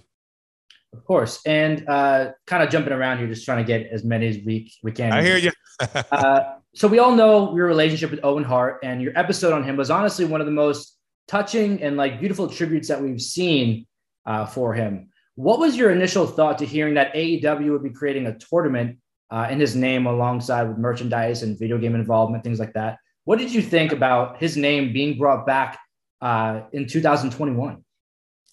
Of 0.93 1.05
course, 1.05 1.41
and 1.45 1.87
uh, 1.87 2.31
kind 2.47 2.61
of 2.61 2.69
jumping 2.69 2.91
around 2.91 3.19
here, 3.19 3.27
just 3.27 3.45
trying 3.45 3.59
to 3.59 3.63
get 3.63 3.87
as 3.91 4.03
many 4.03 4.27
as 4.27 4.37
we 4.45 4.71
we 4.83 4.91
can. 4.91 5.13
I 5.13 5.23
hear 5.23 5.37
you. 5.37 5.51
uh, 6.11 6.55
so 6.75 6.87
we 6.87 6.99
all 6.99 7.15
know 7.15 7.55
your 7.55 7.65
relationship 7.65 8.11
with 8.11 8.19
Owen 8.23 8.43
Hart, 8.43 8.79
and 8.83 9.01
your 9.01 9.17
episode 9.17 9.53
on 9.53 9.63
him 9.63 9.77
was 9.77 9.89
honestly 9.89 10.25
one 10.25 10.41
of 10.41 10.45
the 10.45 10.51
most 10.51 10.97
touching 11.27 11.81
and 11.81 11.97
like 11.97 12.19
beautiful 12.19 12.47
tributes 12.47 12.87
that 12.87 13.01
we've 13.01 13.21
seen 13.21 13.87
uh, 14.25 14.45
for 14.45 14.73
him. 14.73 15.09
What 15.35 15.59
was 15.59 15.75
your 15.75 15.91
initial 15.91 16.27
thought 16.27 16.57
to 16.59 16.65
hearing 16.65 16.95
that 16.95 17.13
AEW 17.13 17.71
would 17.71 17.83
be 17.83 17.89
creating 17.89 18.27
a 18.27 18.37
tournament 18.37 18.97
uh, 19.29 19.47
in 19.49 19.59
his 19.59 19.75
name 19.75 20.05
alongside 20.05 20.63
with 20.63 20.77
merchandise 20.77 21.41
and 21.41 21.57
video 21.57 21.77
game 21.77 21.95
involvement, 21.95 22.43
things 22.43 22.59
like 22.59 22.73
that? 22.73 22.97
What 23.23 23.39
did 23.39 23.53
you 23.53 23.61
think 23.61 23.91
about 23.91 24.37
his 24.37 24.57
name 24.57 24.93
being 24.93 25.17
brought 25.17 25.45
back 25.45 25.79
uh, 26.21 26.61
in 26.73 26.87
2021? 26.87 27.83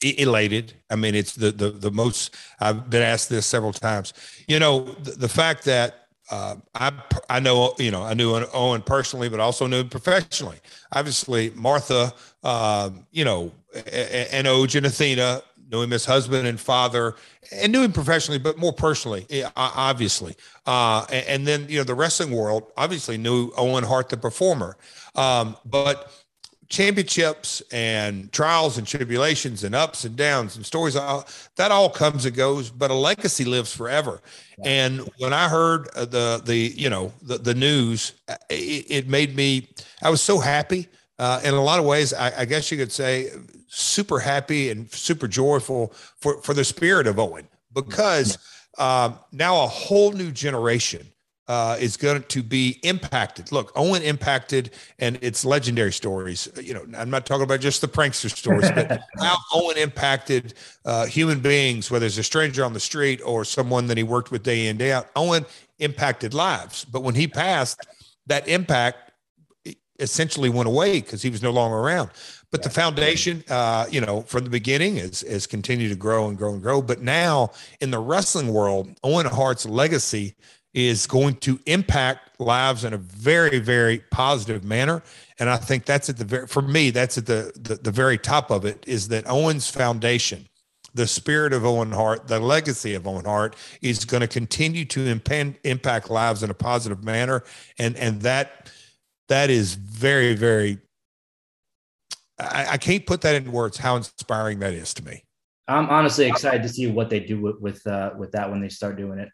elated. 0.00 0.74
I 0.90 0.96
mean, 0.96 1.14
it's 1.14 1.34
the, 1.34 1.50
the, 1.50 1.70
the 1.70 1.90
most, 1.90 2.34
I've 2.60 2.88
been 2.88 3.02
asked 3.02 3.28
this 3.28 3.46
several 3.46 3.72
times, 3.72 4.12
you 4.46 4.58
know, 4.58 4.84
the, 4.84 5.12
the 5.12 5.28
fact 5.28 5.64
that 5.64 6.07
uh, 6.30 6.56
I 6.74 6.92
I 7.28 7.40
know 7.40 7.74
you 7.78 7.90
know 7.90 8.02
I 8.02 8.14
knew 8.14 8.34
Owen 8.52 8.82
personally, 8.82 9.28
but 9.28 9.40
also 9.40 9.66
knew 9.66 9.84
professionally. 9.84 10.58
Obviously, 10.92 11.50
Martha, 11.54 12.12
uh, 12.44 12.90
you 13.10 13.24
know, 13.24 13.52
and 13.74 14.46
Oje 14.46 14.76
and 14.76 14.86
Athena 14.86 15.42
knew 15.70 15.82
him 15.82 15.92
as 15.92 16.04
husband 16.04 16.46
and 16.46 16.58
father, 16.58 17.14
and 17.52 17.72
knew 17.72 17.82
him 17.82 17.92
professionally, 17.92 18.38
but 18.38 18.58
more 18.58 18.72
personally, 18.72 19.26
obviously. 19.56 20.34
Uh, 20.66 21.04
and, 21.10 21.46
then 21.46 21.66
you 21.68 21.78
know 21.78 21.84
the 21.84 21.94
wrestling 21.94 22.30
world 22.30 22.70
obviously 22.76 23.18
knew 23.18 23.52
Owen 23.56 23.84
Hart, 23.84 24.08
the 24.08 24.16
performer. 24.16 24.76
Um, 25.14 25.56
but 25.64 26.12
championships 26.68 27.62
and 27.72 28.30
trials 28.30 28.76
and 28.76 28.86
tribulations 28.86 29.64
and 29.64 29.74
ups 29.74 30.04
and 30.04 30.16
downs 30.16 30.56
and 30.56 30.66
stories 30.66 30.96
all, 30.96 31.26
that 31.56 31.70
all 31.70 31.88
comes 31.88 32.26
and 32.26 32.36
goes 32.36 32.70
but 32.70 32.90
a 32.90 32.94
legacy 32.94 33.44
lives 33.44 33.74
forever. 33.74 34.20
And 34.64 35.08
when 35.18 35.32
i 35.32 35.48
heard 35.48 35.88
uh, 35.94 36.04
the 36.04 36.42
the 36.44 36.56
you 36.56 36.90
know 36.90 37.12
the, 37.22 37.38
the 37.38 37.54
news 37.54 38.14
uh, 38.28 38.34
it, 38.50 38.86
it 38.88 39.08
made 39.08 39.34
me 39.34 39.68
i 40.02 40.10
was 40.10 40.22
so 40.22 40.38
happy. 40.38 40.88
Uh, 41.20 41.40
in 41.42 41.52
a 41.52 41.60
lot 41.60 41.80
of 41.80 41.84
ways 41.84 42.14
I, 42.14 42.42
I, 42.42 42.44
guess 42.44 42.70
you 42.70 42.78
could 42.78 42.92
say 42.92 43.32
super 43.66 44.20
happy 44.20 44.70
and 44.70 44.88
super 44.92 45.26
joyful 45.26 45.92
for 46.16 46.40
for 46.42 46.54
the 46.54 46.62
spirit 46.62 47.08
of 47.08 47.18
owen 47.18 47.48
because 47.74 48.38
uh, 48.78 49.10
now 49.32 49.64
a 49.64 49.66
whole 49.66 50.12
new 50.12 50.30
generation 50.30 51.04
uh, 51.48 51.76
is 51.80 51.96
going 51.96 52.22
to 52.24 52.42
be 52.42 52.78
impacted. 52.82 53.50
Look, 53.50 53.72
Owen 53.74 54.02
impacted, 54.02 54.70
and 54.98 55.18
it's 55.22 55.44
legendary 55.44 55.92
stories. 55.92 56.48
You 56.62 56.74
know, 56.74 56.86
I'm 56.96 57.10
not 57.10 57.24
talking 57.24 57.44
about 57.44 57.60
just 57.60 57.80
the 57.80 57.88
prankster 57.88 58.30
stories, 58.30 58.70
but 58.70 59.00
how 59.18 59.36
Owen 59.54 59.78
impacted 59.78 60.54
uh, 60.84 61.06
human 61.06 61.40
beings, 61.40 61.90
whether 61.90 62.06
it's 62.06 62.18
a 62.18 62.22
stranger 62.22 62.64
on 62.64 62.74
the 62.74 62.80
street 62.80 63.20
or 63.24 63.44
someone 63.44 63.86
that 63.86 63.96
he 63.96 64.02
worked 64.02 64.30
with 64.30 64.42
day 64.42 64.66
in 64.66 64.76
day 64.76 64.92
out. 64.92 65.08
Owen 65.16 65.46
impacted 65.78 66.34
lives, 66.34 66.84
but 66.84 67.02
when 67.02 67.14
he 67.14 67.26
passed, 67.26 67.86
that 68.26 68.46
impact 68.46 69.12
essentially 70.00 70.48
went 70.48 70.68
away 70.68 71.00
because 71.00 71.22
he 71.22 71.30
was 71.30 71.42
no 71.42 71.50
longer 71.50 71.76
around. 71.76 72.10
But 72.50 72.62
the 72.62 72.70
foundation, 72.70 73.44
uh, 73.48 73.86
you 73.90 74.00
know, 74.00 74.22
from 74.22 74.44
the 74.44 74.50
beginning 74.50 74.96
is 74.96 75.22
has 75.22 75.46
continued 75.46 75.90
to 75.90 75.96
grow 75.96 76.28
and 76.28 76.38
grow 76.38 76.52
and 76.52 76.62
grow. 76.62 76.80
But 76.80 77.02
now 77.02 77.50
in 77.80 77.90
the 77.90 77.98
wrestling 77.98 78.52
world, 78.52 78.88
Owen 79.02 79.26
Hart's 79.26 79.66
legacy 79.66 80.34
is 80.78 81.06
going 81.06 81.34
to 81.34 81.58
impact 81.66 82.40
lives 82.40 82.84
in 82.84 82.92
a 82.92 82.98
very, 82.98 83.58
very 83.58 83.98
positive 84.10 84.62
manner. 84.62 85.02
And 85.40 85.50
I 85.50 85.56
think 85.56 85.84
that's 85.84 86.08
at 86.08 86.18
the 86.18 86.24
very, 86.24 86.46
for 86.46 86.62
me, 86.62 86.90
that's 86.90 87.18
at 87.18 87.26
the, 87.26 87.52
the, 87.60 87.74
the 87.74 87.90
very 87.90 88.16
top 88.16 88.50
of 88.50 88.64
it 88.64 88.84
is 88.86 89.08
that 89.08 89.28
Owen's 89.28 89.68
foundation, 89.68 90.46
the 90.94 91.06
spirit 91.06 91.52
of 91.52 91.64
Owen 91.64 91.90
Hart, 91.90 92.28
the 92.28 92.38
legacy 92.38 92.94
of 92.94 93.06
Owen 93.06 93.24
Hart 93.24 93.56
is 93.82 94.04
going 94.04 94.20
to 94.20 94.28
continue 94.28 94.84
to 94.84 95.06
impact, 95.06 95.58
impact 95.64 96.10
lives 96.10 96.42
in 96.42 96.50
a 96.50 96.54
positive 96.54 97.02
manner. 97.02 97.42
And, 97.78 97.96
and 97.96 98.22
that, 98.22 98.70
that 99.28 99.50
is 99.50 99.74
very, 99.74 100.34
very, 100.34 100.78
I, 102.38 102.66
I 102.72 102.76
can't 102.76 103.04
put 103.04 103.22
that 103.22 103.34
in 103.34 103.50
words, 103.50 103.78
how 103.78 103.96
inspiring 103.96 104.60
that 104.60 104.74
is 104.74 104.94
to 104.94 105.04
me. 105.04 105.24
I'm 105.66 105.90
honestly 105.90 106.26
excited 106.26 106.62
to 106.62 106.68
see 106.68 106.86
what 106.86 107.10
they 107.10 107.20
do 107.20 107.40
with, 107.40 107.60
with, 107.60 107.86
uh, 107.86 108.12
with 108.16 108.32
that 108.32 108.50
when 108.50 108.60
they 108.60 108.68
start 108.68 108.96
doing 108.96 109.18
it. 109.18 109.28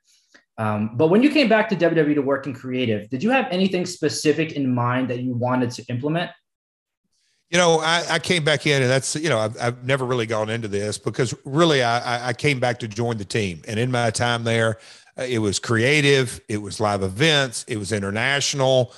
Um, 0.57 0.97
but 0.97 1.09
when 1.09 1.23
you 1.23 1.31
came 1.31 1.49
back 1.49 1.69
to 1.71 1.77
WWE 1.77 2.15
to 2.15 2.23
work 2.23 2.47
in 2.47 2.55
creative, 2.55 3.11
did 3.11 3.23
you 3.23 3.31
have 3.31 3.47
anything 3.51 3.87
specific 3.87 4.53
in 4.53 4.73
mind 4.73 5.09
that 5.11 5.21
you 5.21 5.35
wanted 5.35 5.71
to 5.73 5.85
implement? 5.89 6.31
You 7.51 7.59
know, 7.59 7.81
I, 7.81 8.05
I 8.11 8.19
came 8.19 8.45
back 8.45 8.67
in, 8.67 8.83
and 8.83 8.91
that's 8.91 9.15
you 9.17 9.29
know, 9.29 9.39
I've, 9.39 9.61
I've 9.61 9.85
never 9.85 10.05
really 10.05 10.27
gone 10.27 10.51
into 10.51 10.69
this 10.69 10.99
because 10.99 11.35
really, 11.45 11.83
I, 11.83 12.29
I 12.29 12.33
came 12.33 12.59
back 12.59 12.79
to 12.81 12.89
join 12.89 13.17
the 13.17 13.25
team, 13.25 13.63
and 13.69 13.79
in 13.79 13.91
my 13.91 14.11
time 14.11 14.45
there, 14.45 14.79
uh, 15.19 15.23
it 15.23 15.39
was 15.39 15.59
creative, 15.59 16.41
it 16.49 16.59
was 16.59 16.81
live 16.81 17.03
events, 17.03 17.65
it 17.69 17.77
was 17.77 17.93
international 17.93 18.93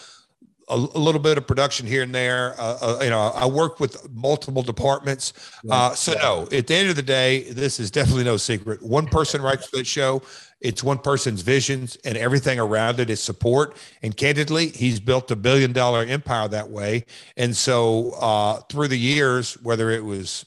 a, 0.69 0.75
a, 0.75 0.99
little 0.99 1.21
bit 1.21 1.39
of 1.39 1.47
production 1.47 1.87
here 1.87 2.03
and 2.03 2.15
there. 2.15 2.55
Uh, 2.59 2.79
uh, 2.81 2.99
you 3.03 3.11
know, 3.11 3.21
I 3.21 3.47
work 3.47 3.79
with 3.81 4.09
multiple 4.13 4.63
departments. 4.63 5.33
Uh, 5.71 5.95
so 5.95 6.15
no, 6.15 6.49
at 6.53 6.67
the 6.67 6.75
end 6.75 6.89
of 6.89 6.97
the 6.97 7.03
day, 7.03 7.45
this 7.51 7.79
is 7.79 7.91
definitely 7.91 8.25
no 8.25 8.37
secret. 8.37 8.83
One 8.83 9.07
person 9.07 9.43
writes 9.43 9.71
the 9.71 9.85
show. 9.85 10.23
It's 10.61 10.83
one 10.83 10.99
person's 10.99 11.43
visions 11.43 11.97
and 12.05 12.17
everything 12.17 12.59
around 12.59 12.99
it 12.99 13.11
is 13.11 13.21
support. 13.21 13.77
And 14.03 14.17
candidly, 14.17 14.69
he's 14.69 15.01
built 15.01 15.31
a 15.31 15.37
billion 15.37 15.73
dollar 15.73 16.03
empire 16.03 16.49
that 16.49 16.71
way. 16.71 17.05
And 17.37 17.57
so 17.57 18.13
uh, 18.21 18.61
through 18.71 18.89
the 18.89 18.99
years, 18.99 19.55
whether 19.63 19.91
it 19.91 20.05
was 20.05 20.47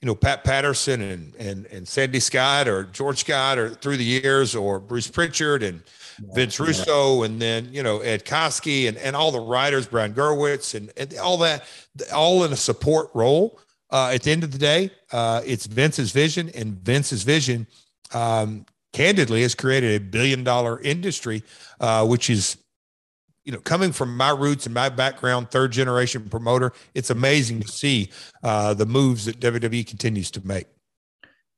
you 0.00 0.06
know 0.06 0.14
Pat 0.14 0.44
Patterson 0.44 1.00
and 1.00 1.34
and 1.36 1.66
and 1.66 1.88
Sandy 1.88 2.20
Scott 2.20 2.68
or 2.68 2.84
George 2.84 3.20
Scott 3.20 3.58
or 3.58 3.70
through 3.70 3.96
the 3.96 4.04
years 4.04 4.54
or 4.54 4.78
Bruce 4.78 5.08
Pritchard 5.08 5.62
and 5.62 5.82
Vince 6.34 6.60
Russo, 6.60 7.22
and 7.22 7.40
then 7.40 7.68
you 7.72 7.82
know 7.82 8.00
Ed 8.00 8.26
Koskey 8.26 8.86
and 8.86 8.98
and 8.98 9.16
all 9.16 9.32
the 9.32 9.40
writers, 9.40 9.86
Brian 9.86 10.12
Gewirtz 10.12 10.74
and, 10.74 10.92
and 10.96 11.16
all 11.18 11.38
that, 11.38 11.64
all 12.14 12.44
in 12.44 12.52
a 12.52 12.56
support 12.56 13.10
role. 13.14 13.58
Uh, 13.90 14.10
at 14.12 14.22
the 14.22 14.30
end 14.30 14.44
of 14.44 14.52
the 14.52 14.58
day, 14.58 14.90
uh, 15.12 15.40
it's 15.46 15.66
Vince's 15.66 16.12
vision, 16.12 16.50
and 16.54 16.74
Vince's 16.74 17.22
vision, 17.22 17.66
um, 18.12 18.66
candidly, 18.94 19.42
has 19.42 19.54
created 19.54 20.00
a 20.00 20.04
billion 20.04 20.42
dollar 20.42 20.80
industry, 20.80 21.42
uh, 21.80 22.06
which 22.06 22.30
is 22.30 22.56
you 23.44 23.52
know, 23.52 23.60
coming 23.60 23.92
from 23.92 24.16
my 24.16 24.30
roots 24.30 24.64
and 24.64 24.74
my 24.74 24.88
background, 24.88 25.50
third 25.50 25.70
generation 25.70 26.28
promoter, 26.30 26.72
it's 26.94 27.10
amazing 27.10 27.60
to 27.60 27.68
see 27.68 28.10
uh, 28.42 28.72
the 28.72 28.86
moves 28.86 29.26
that 29.26 29.38
WWE 29.38 29.86
continues 29.86 30.30
to 30.30 30.46
make. 30.46 30.66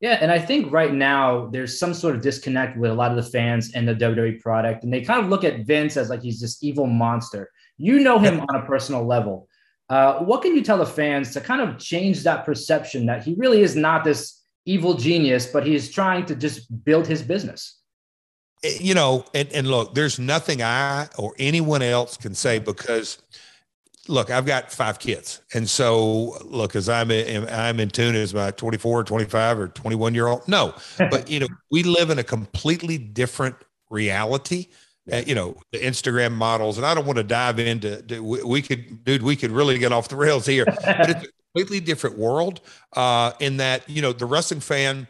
Yeah, 0.00 0.18
and 0.20 0.30
I 0.30 0.38
think 0.38 0.72
right 0.72 0.92
now 0.92 1.46
there's 1.46 1.78
some 1.78 1.94
sort 1.94 2.16
of 2.16 2.22
disconnect 2.22 2.76
with 2.76 2.90
a 2.90 2.94
lot 2.94 3.12
of 3.12 3.16
the 3.16 3.30
fans 3.30 3.72
and 3.72 3.88
the 3.88 3.94
WWE 3.94 4.42
product, 4.42 4.84
and 4.84 4.92
they 4.92 5.00
kind 5.00 5.22
of 5.22 5.30
look 5.30 5.44
at 5.44 5.64
Vince 5.64 5.96
as 5.96 6.10
like 6.10 6.22
he's 6.22 6.40
this 6.40 6.62
evil 6.62 6.86
monster. 6.86 7.50
You 7.78 8.00
know 8.00 8.18
him 8.18 8.40
on 8.40 8.56
a 8.56 8.66
personal 8.66 9.06
level. 9.06 9.48
Uh, 9.88 10.18
what 10.18 10.42
can 10.42 10.54
you 10.54 10.62
tell 10.62 10.78
the 10.78 10.86
fans 10.86 11.32
to 11.32 11.40
kind 11.40 11.62
of 11.62 11.78
change 11.78 12.24
that 12.24 12.44
perception 12.44 13.06
that 13.06 13.22
he 13.22 13.34
really 13.38 13.62
is 13.62 13.76
not 13.76 14.04
this 14.04 14.42
evil 14.66 14.94
genius, 14.94 15.46
but 15.46 15.66
he's 15.66 15.90
trying 15.90 16.26
to 16.26 16.34
just 16.34 16.84
build 16.84 17.06
his 17.06 17.22
business? 17.22 17.80
Eh, 18.62 18.76
you 18.80 18.94
know, 18.94 19.24
and, 19.32 19.50
and 19.52 19.68
look, 19.68 19.94
there's 19.94 20.18
nothing 20.18 20.62
I 20.62 21.08
or 21.16 21.34
anyone 21.38 21.82
else 21.82 22.16
can 22.16 22.34
say 22.34 22.58
because 22.58 23.18
look, 24.08 24.30
I've 24.30 24.46
got 24.46 24.72
five 24.72 24.98
kids. 24.98 25.40
And 25.54 25.68
so 25.68 26.36
look, 26.44 26.76
as 26.76 26.88
I'm 26.88 27.10
in, 27.10 27.48
I'm 27.48 27.80
in 27.80 27.88
tune 27.88 28.14
as 28.14 28.34
my 28.34 28.50
24, 28.50 29.04
25 29.04 29.58
or 29.58 29.68
21 29.68 30.14
year 30.14 30.26
old. 30.26 30.46
No, 30.48 30.74
but 30.98 31.30
you 31.30 31.40
know, 31.40 31.48
we 31.70 31.82
live 31.82 32.10
in 32.10 32.18
a 32.18 32.24
completely 32.24 32.98
different 32.98 33.56
reality. 33.90 34.68
Uh, 35.10 35.22
you 35.26 35.34
know, 35.34 35.56
the 35.70 35.78
Instagram 35.78 36.32
models, 36.32 36.78
and 36.78 36.86
I 36.86 36.94
don't 36.94 37.06
want 37.06 37.18
to 37.18 37.22
dive 37.22 37.60
into, 37.60 38.02
we, 38.22 38.42
we, 38.42 38.62
could, 38.62 39.04
dude, 39.04 39.22
we 39.22 39.36
could 39.36 39.52
really 39.52 39.78
get 39.78 39.92
off 39.92 40.08
the 40.08 40.16
rails 40.16 40.46
here, 40.46 40.64
but 40.64 41.10
it's 41.10 41.24
a 41.24 41.28
completely 41.54 41.78
different 41.78 42.18
world 42.18 42.60
uh, 42.94 43.32
in 43.38 43.58
that, 43.58 43.88
you 43.88 44.02
know, 44.02 44.12
the 44.12 44.26
wrestling 44.26 44.60
fan 44.60 45.06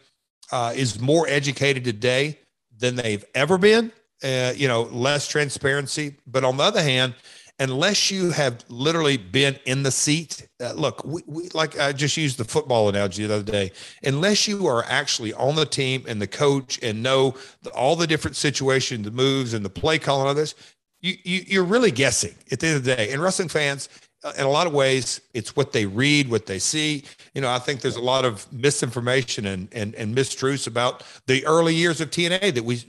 uh, 0.52 0.72
is 0.76 1.00
more 1.00 1.26
educated 1.28 1.82
today 1.82 2.38
than 2.78 2.96
they've 2.96 3.24
ever 3.34 3.56
been. 3.56 3.90
Uh, 4.24 4.54
you 4.56 4.66
know, 4.66 4.84
less 4.84 5.28
transparency. 5.28 6.16
But 6.26 6.42
on 6.42 6.56
the 6.56 6.64
other 6.64 6.82
hand, 6.82 7.14
unless 7.58 8.10
you 8.10 8.30
have 8.30 8.64
literally 8.68 9.16
been 9.16 9.58
in 9.64 9.82
the 9.82 9.90
seat. 9.90 10.46
Uh, 10.60 10.72
look, 10.72 11.04
we, 11.04 11.22
we, 11.26 11.48
like 11.50 11.78
I 11.78 11.92
just 11.92 12.16
used 12.16 12.38
the 12.38 12.44
football 12.44 12.88
analogy 12.88 13.26
the 13.26 13.34
other 13.34 13.52
day. 13.52 13.72
Unless 14.04 14.46
you 14.46 14.66
are 14.66 14.84
actually 14.84 15.32
on 15.34 15.56
the 15.56 15.66
team 15.66 16.04
and 16.06 16.20
the 16.20 16.26
coach 16.26 16.78
and 16.82 17.02
know 17.02 17.34
the, 17.62 17.70
all 17.70 17.96
the 17.96 18.06
different 18.06 18.36
situations, 18.36 19.04
the 19.04 19.10
moves, 19.10 19.54
and 19.54 19.64
the 19.64 19.70
play 19.70 19.98
calling 19.98 20.28
of 20.28 20.36
this, 20.36 20.54
you, 21.00 21.14
you 21.24 21.44
you're 21.46 21.64
really 21.64 21.90
guessing 21.90 22.34
at 22.50 22.60
the 22.60 22.66
end 22.66 22.76
of 22.76 22.84
the 22.84 22.94
day. 22.94 23.12
And 23.12 23.22
wrestling 23.22 23.48
fans, 23.48 23.88
in 24.36 24.44
a 24.44 24.50
lot 24.50 24.66
of 24.66 24.72
ways, 24.72 25.20
it's 25.34 25.54
what 25.54 25.72
they 25.72 25.86
read, 25.86 26.30
what 26.30 26.46
they 26.46 26.58
see. 26.58 27.04
You 27.34 27.40
know, 27.40 27.50
I 27.50 27.58
think 27.58 27.80
there's 27.80 27.96
a 27.96 28.00
lot 28.00 28.24
of 28.24 28.50
misinformation 28.52 29.46
and 29.46 29.68
and, 29.72 29.94
and 29.94 30.16
mistruths 30.16 30.66
about 30.66 31.02
the 31.26 31.44
early 31.46 31.74
years 31.74 32.00
of 32.00 32.10
TNA 32.10 32.54
that 32.54 32.64
we 32.64 32.82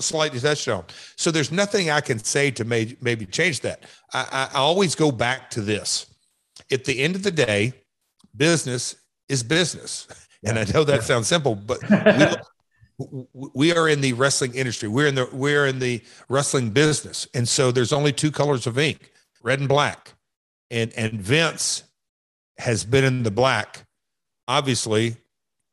slightly 0.00 0.40
touched 0.40 0.68
on. 0.68 0.84
So 1.16 1.30
there's 1.30 1.50
nothing 1.50 1.90
I 1.90 2.00
can 2.00 2.18
say 2.18 2.50
to 2.52 2.64
may, 2.64 2.96
maybe 3.00 3.26
change 3.26 3.60
that. 3.60 3.84
I, 4.12 4.50
I 4.54 4.58
always 4.58 4.94
go 4.94 5.10
back 5.10 5.50
to 5.50 5.60
this. 5.60 6.06
At 6.70 6.84
the 6.84 7.00
end 7.00 7.16
of 7.16 7.22
the 7.22 7.30
day, 7.30 7.72
business 8.36 8.96
is 9.28 9.42
business, 9.42 10.06
and 10.44 10.58
I 10.58 10.64
know 10.64 10.84
that 10.84 11.02
sounds 11.02 11.26
simple, 11.26 11.54
but 11.54 11.78
we, 12.98 13.26
we 13.54 13.72
are 13.74 13.88
in 13.88 14.00
the 14.00 14.12
wrestling 14.12 14.54
industry. 14.54 14.88
We're 14.88 15.08
in 15.08 15.14
the 15.14 15.28
we're 15.32 15.66
in 15.66 15.78
the 15.78 16.02
wrestling 16.28 16.70
business, 16.70 17.26
and 17.34 17.48
so 17.48 17.72
there's 17.72 17.92
only 17.92 18.12
two 18.12 18.30
colors 18.30 18.66
of 18.66 18.78
ink: 18.78 19.12
red 19.42 19.60
and 19.60 19.68
black 19.68 20.13
and 20.70 20.92
and 20.94 21.20
Vince 21.20 21.84
has 22.58 22.84
been 22.84 23.04
in 23.04 23.22
the 23.22 23.30
black, 23.30 23.86
obviously, 24.48 25.16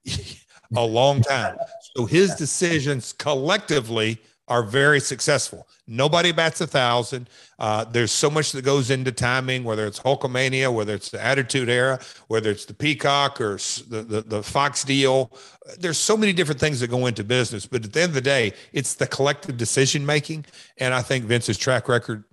a 0.76 0.86
long 0.86 1.22
time. 1.22 1.58
So 1.96 2.06
his 2.06 2.36
decisions 2.36 3.14
collectively 3.14 4.20
are 4.48 4.64
very 4.64 5.00
successful. 5.00 5.66
Nobody 5.88 6.34
bats 6.34 6.60
a 6.60 6.68
thousand. 6.68 7.30
Uh, 7.58 7.86
there's 7.86 8.12
so 8.12 8.30
much 8.30 8.52
that 8.52 8.66
goes 8.66 8.90
into 8.90 9.12
timing, 9.12 9.64
whether 9.64 9.86
it's 9.86 10.00
Hulkamania, 10.00 10.74
whether 10.74 10.94
it's 10.94 11.10
the 11.10 11.24
Attitude 11.24 11.70
Era, 11.70 12.00
whether 12.28 12.52
it's 12.52 12.66
the 12.66 12.74
Peacock 12.74 13.40
or 13.40 13.56
the, 13.88 14.04
the, 14.06 14.22
the 14.22 14.44
Fox 14.44 14.84
deal. 14.84 15.32
There's 15.80 15.98
so 15.98 16.18
many 16.18 16.34
different 16.34 16.60
things 16.60 16.82
that 16.82 16.90
go 16.90 17.06
into 17.06 17.24
business. 17.24 17.66
But 17.66 17.86
at 17.86 17.94
the 17.94 18.02
end 18.02 18.10
of 18.10 18.16
the 18.16 18.22
day, 18.22 18.52
it's 18.74 18.96
the 18.96 19.08
collective 19.08 19.56
decision 19.56 20.06
making. 20.06 20.46
And 20.78 20.94
I 20.94 21.02
think 21.02 21.26
Vince's 21.26 21.58
track 21.58 21.88
record 21.88 22.26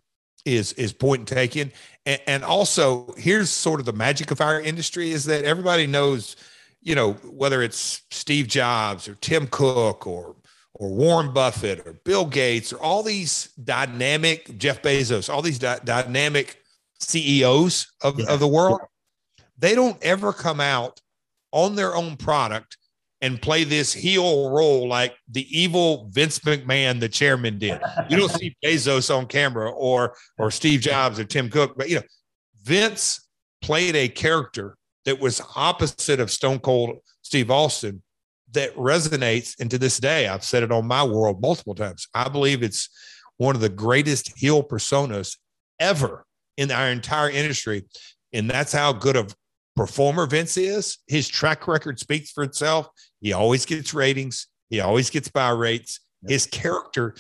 is 0.57 0.73
is 0.75 0.93
point 0.93 1.27
taken. 1.29 1.73
And, 2.07 2.21
and 2.27 2.45
also, 2.45 3.13
here's 3.17 3.51
sort 3.51 3.81
of 3.81 3.87
the 3.87 3.93
magic 3.93 4.31
of 4.31 4.41
our 4.41 4.61
industry 4.61 5.11
is 5.11 5.25
that 5.27 5.45
everybody 5.45 5.87
knows, 5.87 6.37
you 6.81 6.95
know, 6.95 7.13
whether 7.13 7.63
it's 7.63 8.03
Steve 8.11 8.49
Jobs 8.49 9.09
or 9.09 9.15
Tim 9.17 9.47
Cook 9.49 10.07
or 10.07 10.37
or 10.75 10.91
Warren 10.91 11.33
Buffett 11.33 11.87
or 11.87 11.95
Bill 12.05 12.25
Gates 12.25 12.73
or 12.73 12.79
all 12.79 13.03
these 13.03 13.51
dynamic 13.63 14.59
Jeff 14.59 14.81
Bezos, 14.81 15.33
all 15.33 15.43
these 15.43 15.59
di- 15.59 15.81
dynamic 15.85 16.63
CEOs 17.01 17.93
of, 18.03 18.19
yeah. 18.19 18.27
of 18.29 18.41
the 18.41 18.47
world, 18.47 18.81
they 19.59 19.75
don't 19.75 20.01
ever 20.03 20.33
come 20.33 20.61
out 20.61 21.01
on 21.53 21.75
their 21.75 21.95
own 21.97 22.17
product 22.17 22.77
and 23.21 23.41
play 23.43 23.65
this 23.65 23.93
heel 23.93 24.51
role 24.51 24.89
like 24.89 25.17
the 25.31 25.47
evil 25.57 26.09
Vince 26.13 26.39
McMahon, 26.41 27.01
the 27.01 27.09
chairman, 27.09 27.59
did. 27.59 27.81
You 28.09 28.17
don't 28.17 28.31
see 28.31 28.57
Bezos 28.65 29.15
on 29.15 29.27
camera 29.27 29.71
or 29.71 30.15
or 30.39 30.51
Steve 30.51 30.81
Jobs 30.81 31.19
or 31.19 31.25
Tim 31.25 31.49
Cook, 31.51 31.75
but 31.77 31.89
you 31.89 31.97
know, 31.97 32.03
Vince 32.63 33.29
played 33.61 33.97
a 33.97 34.09
character 34.09 34.77
that 35.05 35.19
was 35.19 35.43
opposite 35.57 36.21
of 36.21 36.31
Stone 36.31 36.61
Cold 36.61 36.99
Steve 37.23 37.51
Austin 37.51 38.03
that 38.53 38.75
resonates. 38.77 39.55
And 39.61 39.71
to 39.71 39.79
this 39.79 39.99
day, 39.99 40.29
I've 40.29 40.45
said 40.45 40.63
it 40.63 40.73
on 40.73 40.87
my 40.87 41.03
world 41.03 41.41
multiple 41.41 41.75
times. 41.75 42.09
I 42.15 42.29
believe 42.29 42.63
it's 42.63 42.89
one 43.37 43.55
of 43.55 43.61
the 43.61 43.69
greatest 43.69 44.37
heel 44.39 44.63
personas 44.63 45.37
ever 45.81 46.25
in 46.57 46.71
our 46.71 46.89
entire 46.89 47.31
industry. 47.31 47.85
And 48.33 48.51
that's 48.51 48.73
how 48.73 48.93
good 48.93 49.17
of 49.17 49.35
performer 49.79 50.27
Vince 50.27 50.57
is. 50.57 50.99
His 51.07 51.29
track 51.29 51.69
record 51.69 52.01
speaks 52.01 52.33
for 52.33 52.43
itself. 52.43 52.89
He 53.21 53.33
always 53.33 53.65
gets 53.65 53.95
ratings. 53.95 54.49
He 54.71 54.81
always 54.81 55.09
gets 55.09 55.29
buy 55.29 55.51
rates. 55.51 56.01
His 56.27 56.47
character, 56.47 57.15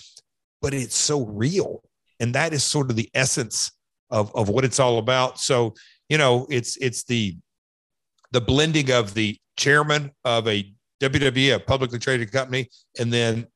but 0.60 0.74
it's 0.74 0.96
so 0.96 1.24
real. 1.24 1.82
and 2.18 2.34
that 2.34 2.52
is 2.52 2.64
sort 2.64 2.90
of 2.90 2.96
the 2.96 3.08
essence 3.14 3.70
of 4.10 4.34
of 4.34 4.48
what 4.48 4.64
it's 4.64 4.80
all 4.80 4.98
about. 4.98 5.38
So 5.38 5.74
you 6.08 6.18
know, 6.18 6.48
it's 6.50 6.76
it's 6.78 7.04
the 7.04 7.36
the 8.32 8.40
blending 8.40 8.90
of 8.90 9.14
the 9.14 9.38
chairman 9.56 10.10
of 10.24 10.48
a 10.48 10.74
WWE, 11.00 11.54
a 11.54 11.60
publicly 11.60 12.00
traded 12.00 12.32
company, 12.32 12.68
and 12.98 13.12
then 13.12 13.46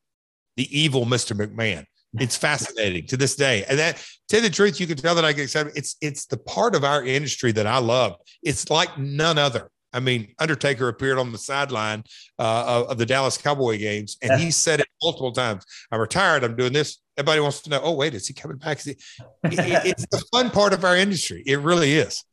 the 0.57 0.69
evil 0.71 1.05
Mr. 1.07 1.37
McMahon. 1.37 1.85
It's 2.21 2.37
fascinating 2.37 3.07
to 3.07 3.17
this 3.17 3.37
day. 3.37 3.65
And 3.69 3.79
that, 3.79 4.05
to 4.29 4.41
the 4.41 4.51
truth, 4.51 4.79
you 4.81 4.87
can 4.87 4.97
tell 4.97 5.15
that 5.15 5.25
I 5.25 5.33
get 5.33 5.45
excited. 5.45 5.73
It's 5.75 5.97
it's 6.01 6.27
the 6.27 6.37
part 6.37 6.75
of 6.75 6.85
our 6.85 7.05
industry 7.05 7.53
that 7.53 7.67
I 7.67 7.79
love. 7.79 8.17
It's 8.43 8.69
like 8.71 8.99
none 8.99 9.39
other. 9.39 9.71
I 9.93 10.01
mean, 10.01 10.35
Undertaker 10.39 10.89
appeared 10.89 11.19
on 11.19 11.33
the 11.33 11.39
sideline 11.39 12.05
uh, 12.39 12.85
of, 12.89 12.97
the 12.97 13.05
Dallas 13.05 13.37
Cowboy 13.37 13.79
games, 13.79 14.17
and 14.23 14.41
he 14.41 14.51
said 14.51 14.81
it 14.81 14.87
multiple 15.03 15.33
times. 15.33 15.65
I'm 15.91 16.01
retired. 16.01 16.45
I'm 16.45 16.57
doing 16.57 16.73
this. 16.73 16.99
Everybody 17.19 17.41
wants 17.41 17.61
to 17.63 17.71
know. 17.71 17.81
Oh, 17.83 17.93
wait, 17.93 18.15
is 18.15 18.27
he 18.27 18.33
coming 18.33 18.57
back? 18.57 18.81
He? 18.81 18.93
It, 18.93 18.99
it's 19.45 20.07
the 20.11 20.25
fun 20.33 20.51
part 20.51 20.73
of 20.73 20.85
our 20.85 20.97
industry. 20.97 21.43
It 21.47 21.61
really 21.61 21.93
is. 21.93 22.25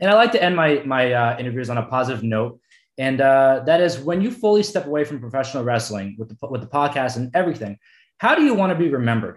And 0.00 0.10
I 0.10 0.14
like 0.14 0.32
to 0.32 0.42
end 0.42 0.56
my 0.56 0.82
my 0.86 1.12
uh, 1.12 1.36
interviews 1.38 1.68
on 1.68 1.76
a 1.76 1.84
positive 1.86 2.22
note, 2.22 2.58
and 2.96 3.20
uh, 3.20 3.62
that 3.66 3.80
is 3.80 3.98
when 3.98 4.22
you 4.22 4.30
fully 4.30 4.62
step 4.62 4.86
away 4.86 5.04
from 5.04 5.20
professional 5.20 5.64
wrestling 5.64 6.16
with 6.18 6.28
the 6.28 6.48
with 6.48 6.62
the 6.62 6.68
podcast 6.68 7.16
and 7.16 7.30
everything. 7.34 7.78
How 8.18 8.34
do 8.34 8.42
you 8.42 8.54
want 8.54 8.72
to 8.72 8.78
be 8.78 8.88
remembered? 8.88 9.36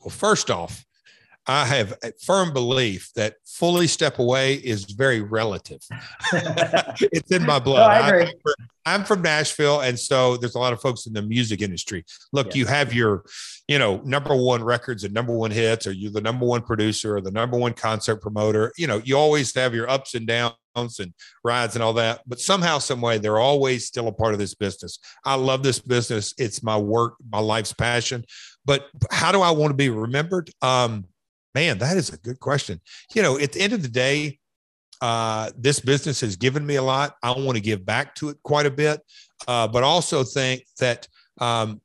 Well, 0.00 0.10
first 0.10 0.50
off, 0.50 0.84
I 1.46 1.64
have 1.64 1.94
a 2.02 2.12
firm 2.22 2.52
belief 2.52 3.10
that 3.16 3.36
fully 3.46 3.86
step 3.86 4.18
away 4.18 4.54
is 4.56 4.84
very 4.84 5.22
relative. 5.22 5.80
it's 6.32 7.30
in 7.32 7.46
my 7.46 7.58
blood. 7.64 7.78
No, 7.78 8.18
I. 8.18 8.32
I'm, 8.84 9.04
from 9.04 9.22
Nashville, 9.22 9.80
and 9.80 9.98
so 9.98 10.36
there's 10.36 10.54
a 10.54 10.58
lot 10.58 10.72
of 10.72 10.80
folks 10.80 11.06
in 11.06 11.14
the 11.14 11.22
music 11.22 11.62
industry. 11.62 12.04
Look, 12.32 12.54
you 12.54 12.64
have 12.66 12.92
your, 12.92 13.24
you 13.66 13.78
know, 13.78 14.00
number 14.04 14.34
one 14.34 14.62
records 14.62 15.04
and 15.04 15.12
number 15.12 15.34
one 15.34 15.50
hits, 15.50 15.86
or 15.86 15.92
you're 15.92 16.10
the 16.10 16.20
number 16.20 16.46
one 16.46 16.62
producer 16.62 17.16
or 17.16 17.20
the 17.20 17.30
number 17.30 17.58
one 17.58 17.72
concert 17.72 18.16
promoter. 18.16 18.72
You 18.76 18.86
know, 18.86 19.00
you 19.04 19.16
always 19.16 19.54
have 19.54 19.74
your 19.74 19.90
ups 19.90 20.14
and 20.14 20.26
downs 20.26 20.54
and 21.00 21.12
rides 21.44 21.74
and 21.74 21.82
all 21.82 21.94
that. 21.94 22.22
But 22.26 22.40
somehow, 22.40 22.78
some 22.78 23.00
way, 23.00 23.18
they're 23.18 23.38
always 23.38 23.86
still 23.86 24.08
a 24.08 24.12
part 24.12 24.32
of 24.32 24.38
this 24.38 24.54
business. 24.54 24.98
I 25.24 25.34
love 25.34 25.62
this 25.62 25.78
business. 25.78 26.34
It's 26.38 26.62
my 26.62 26.76
work, 26.76 27.14
my 27.30 27.40
life's 27.40 27.72
passion. 27.72 28.24
But 28.64 28.86
how 29.10 29.32
do 29.32 29.40
I 29.40 29.50
want 29.50 29.70
to 29.70 29.76
be 29.76 29.88
remembered? 29.88 30.50
Um, 30.62 31.06
Man, 31.54 31.78
that 31.78 31.96
is 31.96 32.10
a 32.10 32.18
good 32.18 32.38
question. 32.40 32.80
You 33.14 33.22
know, 33.22 33.38
at 33.38 33.52
the 33.52 33.60
end 33.60 33.72
of 33.72 33.82
the 33.82 33.88
day, 33.88 34.38
uh, 35.00 35.50
this 35.56 35.80
business 35.80 36.20
has 36.20 36.36
given 36.36 36.64
me 36.64 36.76
a 36.76 36.82
lot. 36.82 37.16
I 37.22 37.32
want 37.32 37.56
to 37.56 37.60
give 37.60 37.84
back 37.84 38.14
to 38.16 38.28
it 38.28 38.36
quite 38.44 38.66
a 38.66 38.70
bit, 38.70 39.00
uh, 39.46 39.66
but 39.66 39.82
also 39.82 40.24
think 40.24 40.64
that 40.78 41.08
um, 41.40 41.80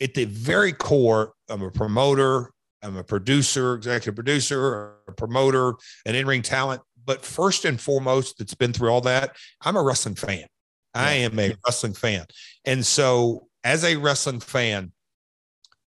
at 0.00 0.14
the 0.14 0.24
very 0.24 0.72
core, 0.72 1.32
I'm 1.48 1.62
a 1.62 1.70
promoter, 1.70 2.50
I'm 2.82 2.96
a 2.96 3.04
producer, 3.04 3.74
executive 3.74 4.14
producer, 4.14 4.96
a 5.08 5.12
promoter, 5.12 5.74
an 6.04 6.14
in 6.14 6.26
ring 6.26 6.42
talent. 6.42 6.82
But 7.06 7.24
first 7.24 7.64
and 7.64 7.80
foremost, 7.80 8.38
that's 8.38 8.54
been 8.54 8.72
through 8.72 8.90
all 8.90 9.00
that, 9.02 9.36
I'm 9.62 9.76
a 9.76 9.82
wrestling 9.82 10.16
fan. 10.16 10.46
I 10.94 11.12
am 11.12 11.38
a 11.38 11.54
wrestling 11.66 11.92
fan. 11.92 12.24
And 12.64 12.84
so, 12.84 13.48
as 13.64 13.84
a 13.84 13.96
wrestling 13.96 14.40
fan, 14.40 14.92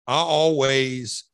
I 0.07 0.17
always 0.17 1.25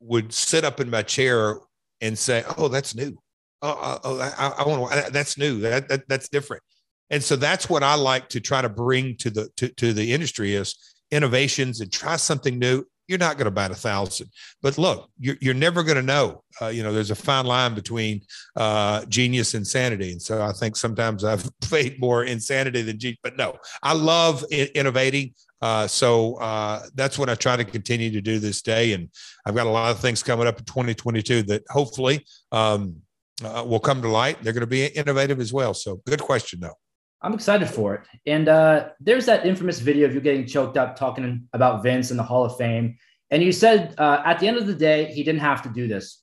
would 0.00 0.32
sit 0.32 0.64
up 0.64 0.80
in 0.80 0.90
my 0.90 1.02
chair 1.02 1.58
and 2.00 2.18
say, 2.18 2.44
"Oh, 2.58 2.68
that's 2.68 2.94
new. 2.94 3.18
Oh, 3.62 3.78
oh, 3.82 3.98
oh 4.04 4.20
I, 4.20 4.62
I 4.62 4.66
want 4.66 4.92
to. 4.92 5.10
That's 5.10 5.38
new. 5.38 5.60
That, 5.60 5.88
that 5.88 6.08
that's 6.08 6.28
different." 6.28 6.62
And 7.10 7.22
so 7.22 7.36
that's 7.36 7.70
what 7.70 7.82
I 7.82 7.94
like 7.94 8.28
to 8.30 8.40
try 8.40 8.62
to 8.62 8.68
bring 8.68 9.16
to 9.18 9.30
the 9.30 9.48
to, 9.56 9.68
to 9.68 9.92
the 9.92 10.12
industry 10.12 10.54
is 10.54 10.76
innovations 11.10 11.80
and 11.80 11.90
try 11.90 12.16
something 12.16 12.58
new. 12.58 12.84
You're 13.08 13.18
not 13.18 13.36
going 13.36 13.46
to 13.46 13.50
bat 13.50 13.70
a 13.70 13.74
thousand, 13.74 14.30
but 14.62 14.78
look, 14.78 15.10
you're, 15.18 15.36
you're 15.40 15.54
never 15.54 15.82
going 15.82 15.96
to 15.96 16.02
know. 16.02 16.42
Uh, 16.60 16.68
you 16.68 16.82
know, 16.82 16.92
there's 16.92 17.10
a 17.10 17.16
fine 17.16 17.46
line 17.46 17.74
between 17.74 18.22
uh, 18.56 19.04
genius 19.06 19.54
and 19.54 19.66
sanity, 19.66 20.12
and 20.12 20.20
so 20.20 20.42
I 20.42 20.52
think 20.52 20.76
sometimes 20.76 21.24
I've 21.24 21.48
played 21.60 22.00
more 22.00 22.24
insanity 22.24 22.82
than 22.82 22.98
genius. 22.98 23.20
But 23.22 23.36
no, 23.36 23.56
I 23.82 23.92
love 23.92 24.44
innovating. 24.50 25.34
Uh, 25.62 25.86
so 25.86 26.34
uh, 26.36 26.86
that's 26.94 27.18
what 27.18 27.30
I 27.30 27.34
try 27.34 27.56
to 27.56 27.64
continue 27.64 28.10
to 28.10 28.20
do 28.20 28.38
this 28.38 28.60
day. 28.62 28.92
And 28.92 29.08
I've 29.46 29.54
got 29.54 29.66
a 29.66 29.70
lot 29.70 29.90
of 29.90 30.00
things 30.00 30.22
coming 30.22 30.46
up 30.46 30.58
in 30.58 30.64
2022 30.64 31.42
that 31.44 31.62
hopefully 31.70 32.24
um, 32.52 32.96
uh, 33.42 33.64
will 33.66 33.80
come 33.80 34.02
to 34.02 34.08
light. 34.08 34.42
They're 34.42 34.52
going 34.52 34.60
to 34.60 34.66
be 34.66 34.86
innovative 34.86 35.40
as 35.40 35.52
well. 35.52 35.74
So 35.74 36.02
good 36.06 36.20
question, 36.20 36.60
though. 36.60 36.76
I'm 37.22 37.34
excited 37.34 37.68
for 37.68 37.94
it. 37.94 38.02
And 38.26 38.48
uh, 38.48 38.90
there's 39.00 39.26
that 39.26 39.46
infamous 39.46 39.80
video 39.80 40.06
of 40.06 40.14
you 40.14 40.20
getting 40.20 40.46
choked 40.46 40.76
up 40.76 40.96
talking 40.96 41.48
about 41.52 41.82
Vince 41.82 42.10
in 42.10 42.16
the 42.16 42.22
Hall 42.22 42.44
of 42.44 42.56
Fame. 42.56 42.96
And 43.30 43.42
you 43.42 43.52
said 43.52 43.94
uh, 43.98 44.22
at 44.24 44.38
the 44.38 44.46
end 44.46 44.58
of 44.58 44.66
the 44.66 44.74
day, 44.74 45.06
he 45.06 45.24
didn't 45.24 45.40
have 45.40 45.62
to 45.62 45.68
do 45.68 45.88
this. 45.88 46.22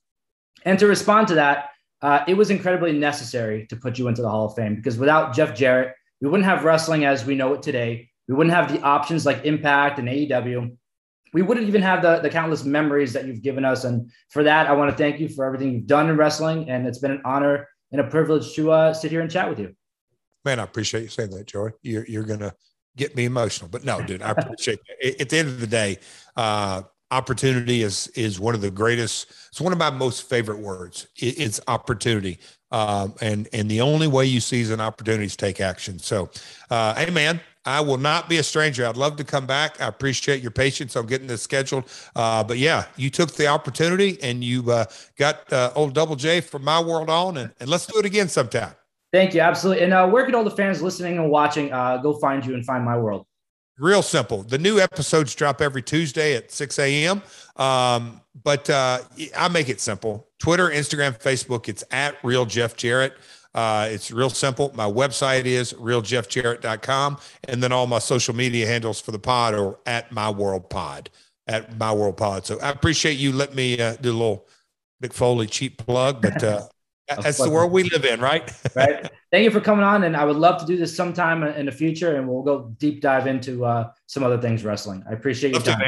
And 0.64 0.78
to 0.78 0.86
respond 0.86 1.28
to 1.28 1.34
that, 1.34 1.70
uh, 2.00 2.24
it 2.28 2.34
was 2.34 2.50
incredibly 2.50 2.92
necessary 2.92 3.66
to 3.68 3.76
put 3.76 3.98
you 3.98 4.08
into 4.08 4.22
the 4.22 4.28
Hall 4.28 4.46
of 4.46 4.54
Fame 4.54 4.76
because 4.76 4.98
without 4.98 5.34
Jeff 5.34 5.54
Jarrett, 5.54 5.94
we 6.20 6.28
wouldn't 6.28 6.48
have 6.48 6.64
wrestling 6.64 7.04
as 7.04 7.24
we 7.24 7.34
know 7.34 7.54
it 7.54 7.62
today. 7.62 8.08
We 8.28 8.34
wouldn't 8.34 8.54
have 8.54 8.72
the 8.72 8.80
options 8.82 9.26
like 9.26 9.44
Impact 9.44 9.98
and 9.98 10.08
AEW. 10.08 10.76
We 11.32 11.42
wouldn't 11.42 11.66
even 11.66 11.82
have 11.82 12.00
the, 12.00 12.20
the 12.20 12.30
countless 12.30 12.64
memories 12.64 13.12
that 13.12 13.26
you've 13.26 13.42
given 13.42 13.64
us. 13.64 13.84
And 13.84 14.10
for 14.30 14.42
that, 14.44 14.68
I 14.68 14.72
want 14.72 14.90
to 14.90 14.96
thank 14.96 15.18
you 15.18 15.28
for 15.28 15.44
everything 15.44 15.72
you've 15.72 15.86
done 15.86 16.08
in 16.08 16.16
wrestling. 16.16 16.70
And 16.70 16.86
it's 16.86 16.98
been 16.98 17.10
an 17.10 17.22
honor 17.24 17.68
and 17.90 18.00
a 18.00 18.04
privilege 18.04 18.54
to 18.54 18.70
uh, 18.70 18.94
sit 18.94 19.10
here 19.10 19.20
and 19.20 19.30
chat 19.30 19.48
with 19.48 19.58
you. 19.58 19.74
Man, 20.44 20.60
I 20.60 20.64
appreciate 20.64 21.02
you 21.02 21.08
saying 21.08 21.30
that, 21.30 21.46
Joey. 21.46 21.72
You're, 21.82 22.06
you're 22.06 22.24
going 22.24 22.40
to 22.40 22.54
get 22.96 23.16
me 23.16 23.24
emotional, 23.24 23.68
but 23.68 23.84
no, 23.84 24.02
dude, 24.02 24.22
I 24.22 24.30
appreciate 24.30 24.80
it. 25.00 25.20
At 25.20 25.28
the 25.28 25.38
end 25.38 25.48
of 25.48 25.60
the 25.60 25.66
day, 25.66 25.98
uh, 26.36 26.82
opportunity 27.10 27.82
is 27.82 28.08
is 28.08 28.40
one 28.40 28.54
of 28.54 28.60
the 28.60 28.70
greatest 28.70 29.30
it's 29.48 29.60
one 29.60 29.72
of 29.72 29.78
my 29.78 29.90
most 29.90 30.28
favorite 30.28 30.58
words 30.58 31.06
it, 31.16 31.38
it's 31.38 31.60
opportunity 31.68 32.38
um, 32.72 33.14
and 33.20 33.46
and 33.52 33.70
the 33.70 33.80
only 33.80 34.08
way 34.08 34.24
you 34.24 34.40
seize 34.40 34.70
an 34.70 34.80
opportunity 34.80 35.24
is 35.24 35.36
take 35.36 35.60
action 35.60 35.98
so 35.98 36.28
uh, 36.70 36.94
hey 36.94 37.10
man 37.10 37.38
I 37.66 37.80
will 37.80 37.96
not 37.96 38.28
be 38.28 38.36
a 38.36 38.42
stranger. 38.42 38.86
I'd 38.86 38.96
love 38.96 39.16
to 39.16 39.24
come 39.24 39.46
back. 39.46 39.80
I 39.80 39.86
appreciate 39.86 40.42
your 40.42 40.50
patience 40.50 40.96
on 40.96 41.06
getting 41.06 41.26
this 41.26 41.42
scheduled. 41.42 41.84
Uh, 42.14 42.44
but 42.44 42.58
yeah, 42.58 42.84
you 42.96 43.08
took 43.08 43.32
the 43.32 43.46
opportunity 43.46 44.18
and 44.22 44.44
you 44.44 44.70
uh, 44.70 44.84
got 45.16 45.50
uh, 45.50 45.72
old 45.74 45.94
Double 45.94 46.14
J 46.14 46.42
from 46.42 46.62
my 46.62 46.78
world 46.78 47.08
on, 47.08 47.38
and, 47.38 47.52
and 47.60 47.70
let's 47.70 47.86
do 47.86 47.98
it 47.98 48.04
again 48.04 48.28
sometime. 48.28 48.74
Thank 49.14 49.32
you. 49.32 49.42
Absolutely. 49.42 49.84
And 49.84 49.94
uh, 49.94 50.08
where 50.08 50.26
can 50.26 50.34
all 50.34 50.42
the 50.42 50.50
fans 50.50 50.82
listening 50.82 51.18
and 51.18 51.30
watching 51.30 51.72
uh, 51.72 51.98
go 51.98 52.14
find 52.14 52.44
you 52.44 52.54
and 52.54 52.66
find 52.66 52.84
my 52.84 52.98
world? 52.98 53.24
Real 53.78 54.02
simple. 54.02 54.42
The 54.42 54.58
new 54.58 54.80
episodes 54.80 55.36
drop 55.36 55.60
every 55.60 55.82
Tuesday 55.82 56.34
at 56.34 56.50
6 56.50 56.80
a.m. 56.80 57.22
Um, 57.54 58.20
but 58.42 58.68
uh, 58.68 59.02
I 59.36 59.46
make 59.46 59.68
it 59.68 59.80
simple 59.80 60.26
Twitter, 60.40 60.68
Instagram, 60.68 61.16
Facebook. 61.16 61.68
It's 61.68 61.84
at 61.92 62.16
Real 62.24 62.44
Jeff 62.44 62.76
Jarrett. 62.76 63.14
Uh, 63.54 63.86
it's 63.88 64.10
real 64.10 64.30
simple. 64.30 64.72
My 64.74 64.90
website 64.90 65.44
is 65.44 65.74
realjeffjarrett.com. 65.74 67.18
And 67.46 67.62
then 67.62 67.70
all 67.70 67.86
my 67.86 68.00
social 68.00 68.34
media 68.34 68.66
handles 68.66 69.00
for 69.00 69.12
the 69.12 69.20
pod 69.20 69.54
are 69.54 69.78
at 69.86 70.10
my 70.10 70.28
world 70.28 70.68
pod, 70.68 71.08
at 71.46 71.78
my 71.78 71.92
world 71.92 72.16
pod. 72.16 72.46
So 72.46 72.58
I 72.58 72.70
appreciate 72.70 73.16
you 73.16 73.30
letting 73.30 73.54
me 73.54 73.78
uh, 73.78 73.94
do 73.94 74.10
a 74.10 74.12
little 74.12 74.48
Mick 75.00 75.12
Foley 75.12 75.46
cheap 75.46 75.78
plug, 75.78 76.20
but 76.20 76.42
uh, 76.42 76.66
that's 77.08 77.38
the 77.38 77.50
world 77.50 77.72
we 77.72 77.84
live 77.84 78.04
in, 78.04 78.20
right? 78.20 78.50
right. 78.74 79.10
Thank 79.30 79.44
you 79.44 79.50
for 79.50 79.60
coming 79.60 79.84
on. 79.84 80.04
And 80.04 80.16
I 80.16 80.24
would 80.24 80.36
love 80.36 80.60
to 80.60 80.66
do 80.66 80.76
this 80.76 80.96
sometime 80.96 81.42
in 81.42 81.66
the 81.66 81.72
future 81.72 82.16
and 82.16 82.28
we'll 82.28 82.42
go 82.42 82.74
deep 82.78 83.00
dive 83.00 83.26
into 83.26 83.64
uh, 83.64 83.90
some 84.06 84.22
other 84.22 84.40
things 84.40 84.64
wrestling. 84.64 85.04
I 85.08 85.12
appreciate 85.12 85.52
your 85.52 85.62
time. 85.62 85.82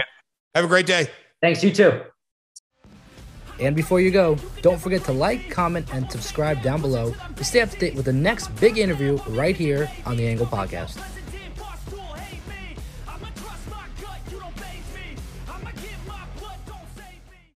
Have 0.55 0.65
a 0.65 0.69
great 0.69 0.87
day. 0.87 1.09
Thanks. 1.41 1.63
You 1.63 1.73
too. 1.73 2.03
And 3.59 3.75
before 3.75 4.01
you 4.01 4.11
go, 4.11 4.37
don't 4.61 4.79
forget 4.79 5.05
to 5.05 5.13
like, 5.13 5.51
comment, 5.51 5.89
and 5.93 6.11
subscribe 6.11 6.63
down 6.63 6.81
below 6.81 7.15
to 7.37 7.45
stay 7.45 7.61
up 7.61 7.71
to 7.71 7.79
date 7.79 7.95
with 7.95 8.05
the 8.05 8.13
next 8.13 8.49
big 8.61 8.77
interview 8.77 9.17
right 9.29 9.57
here 9.57 9.91
on 10.05 10.17
the 10.17 10.27
Angle 10.27 10.47
Podcast. 10.47 11.16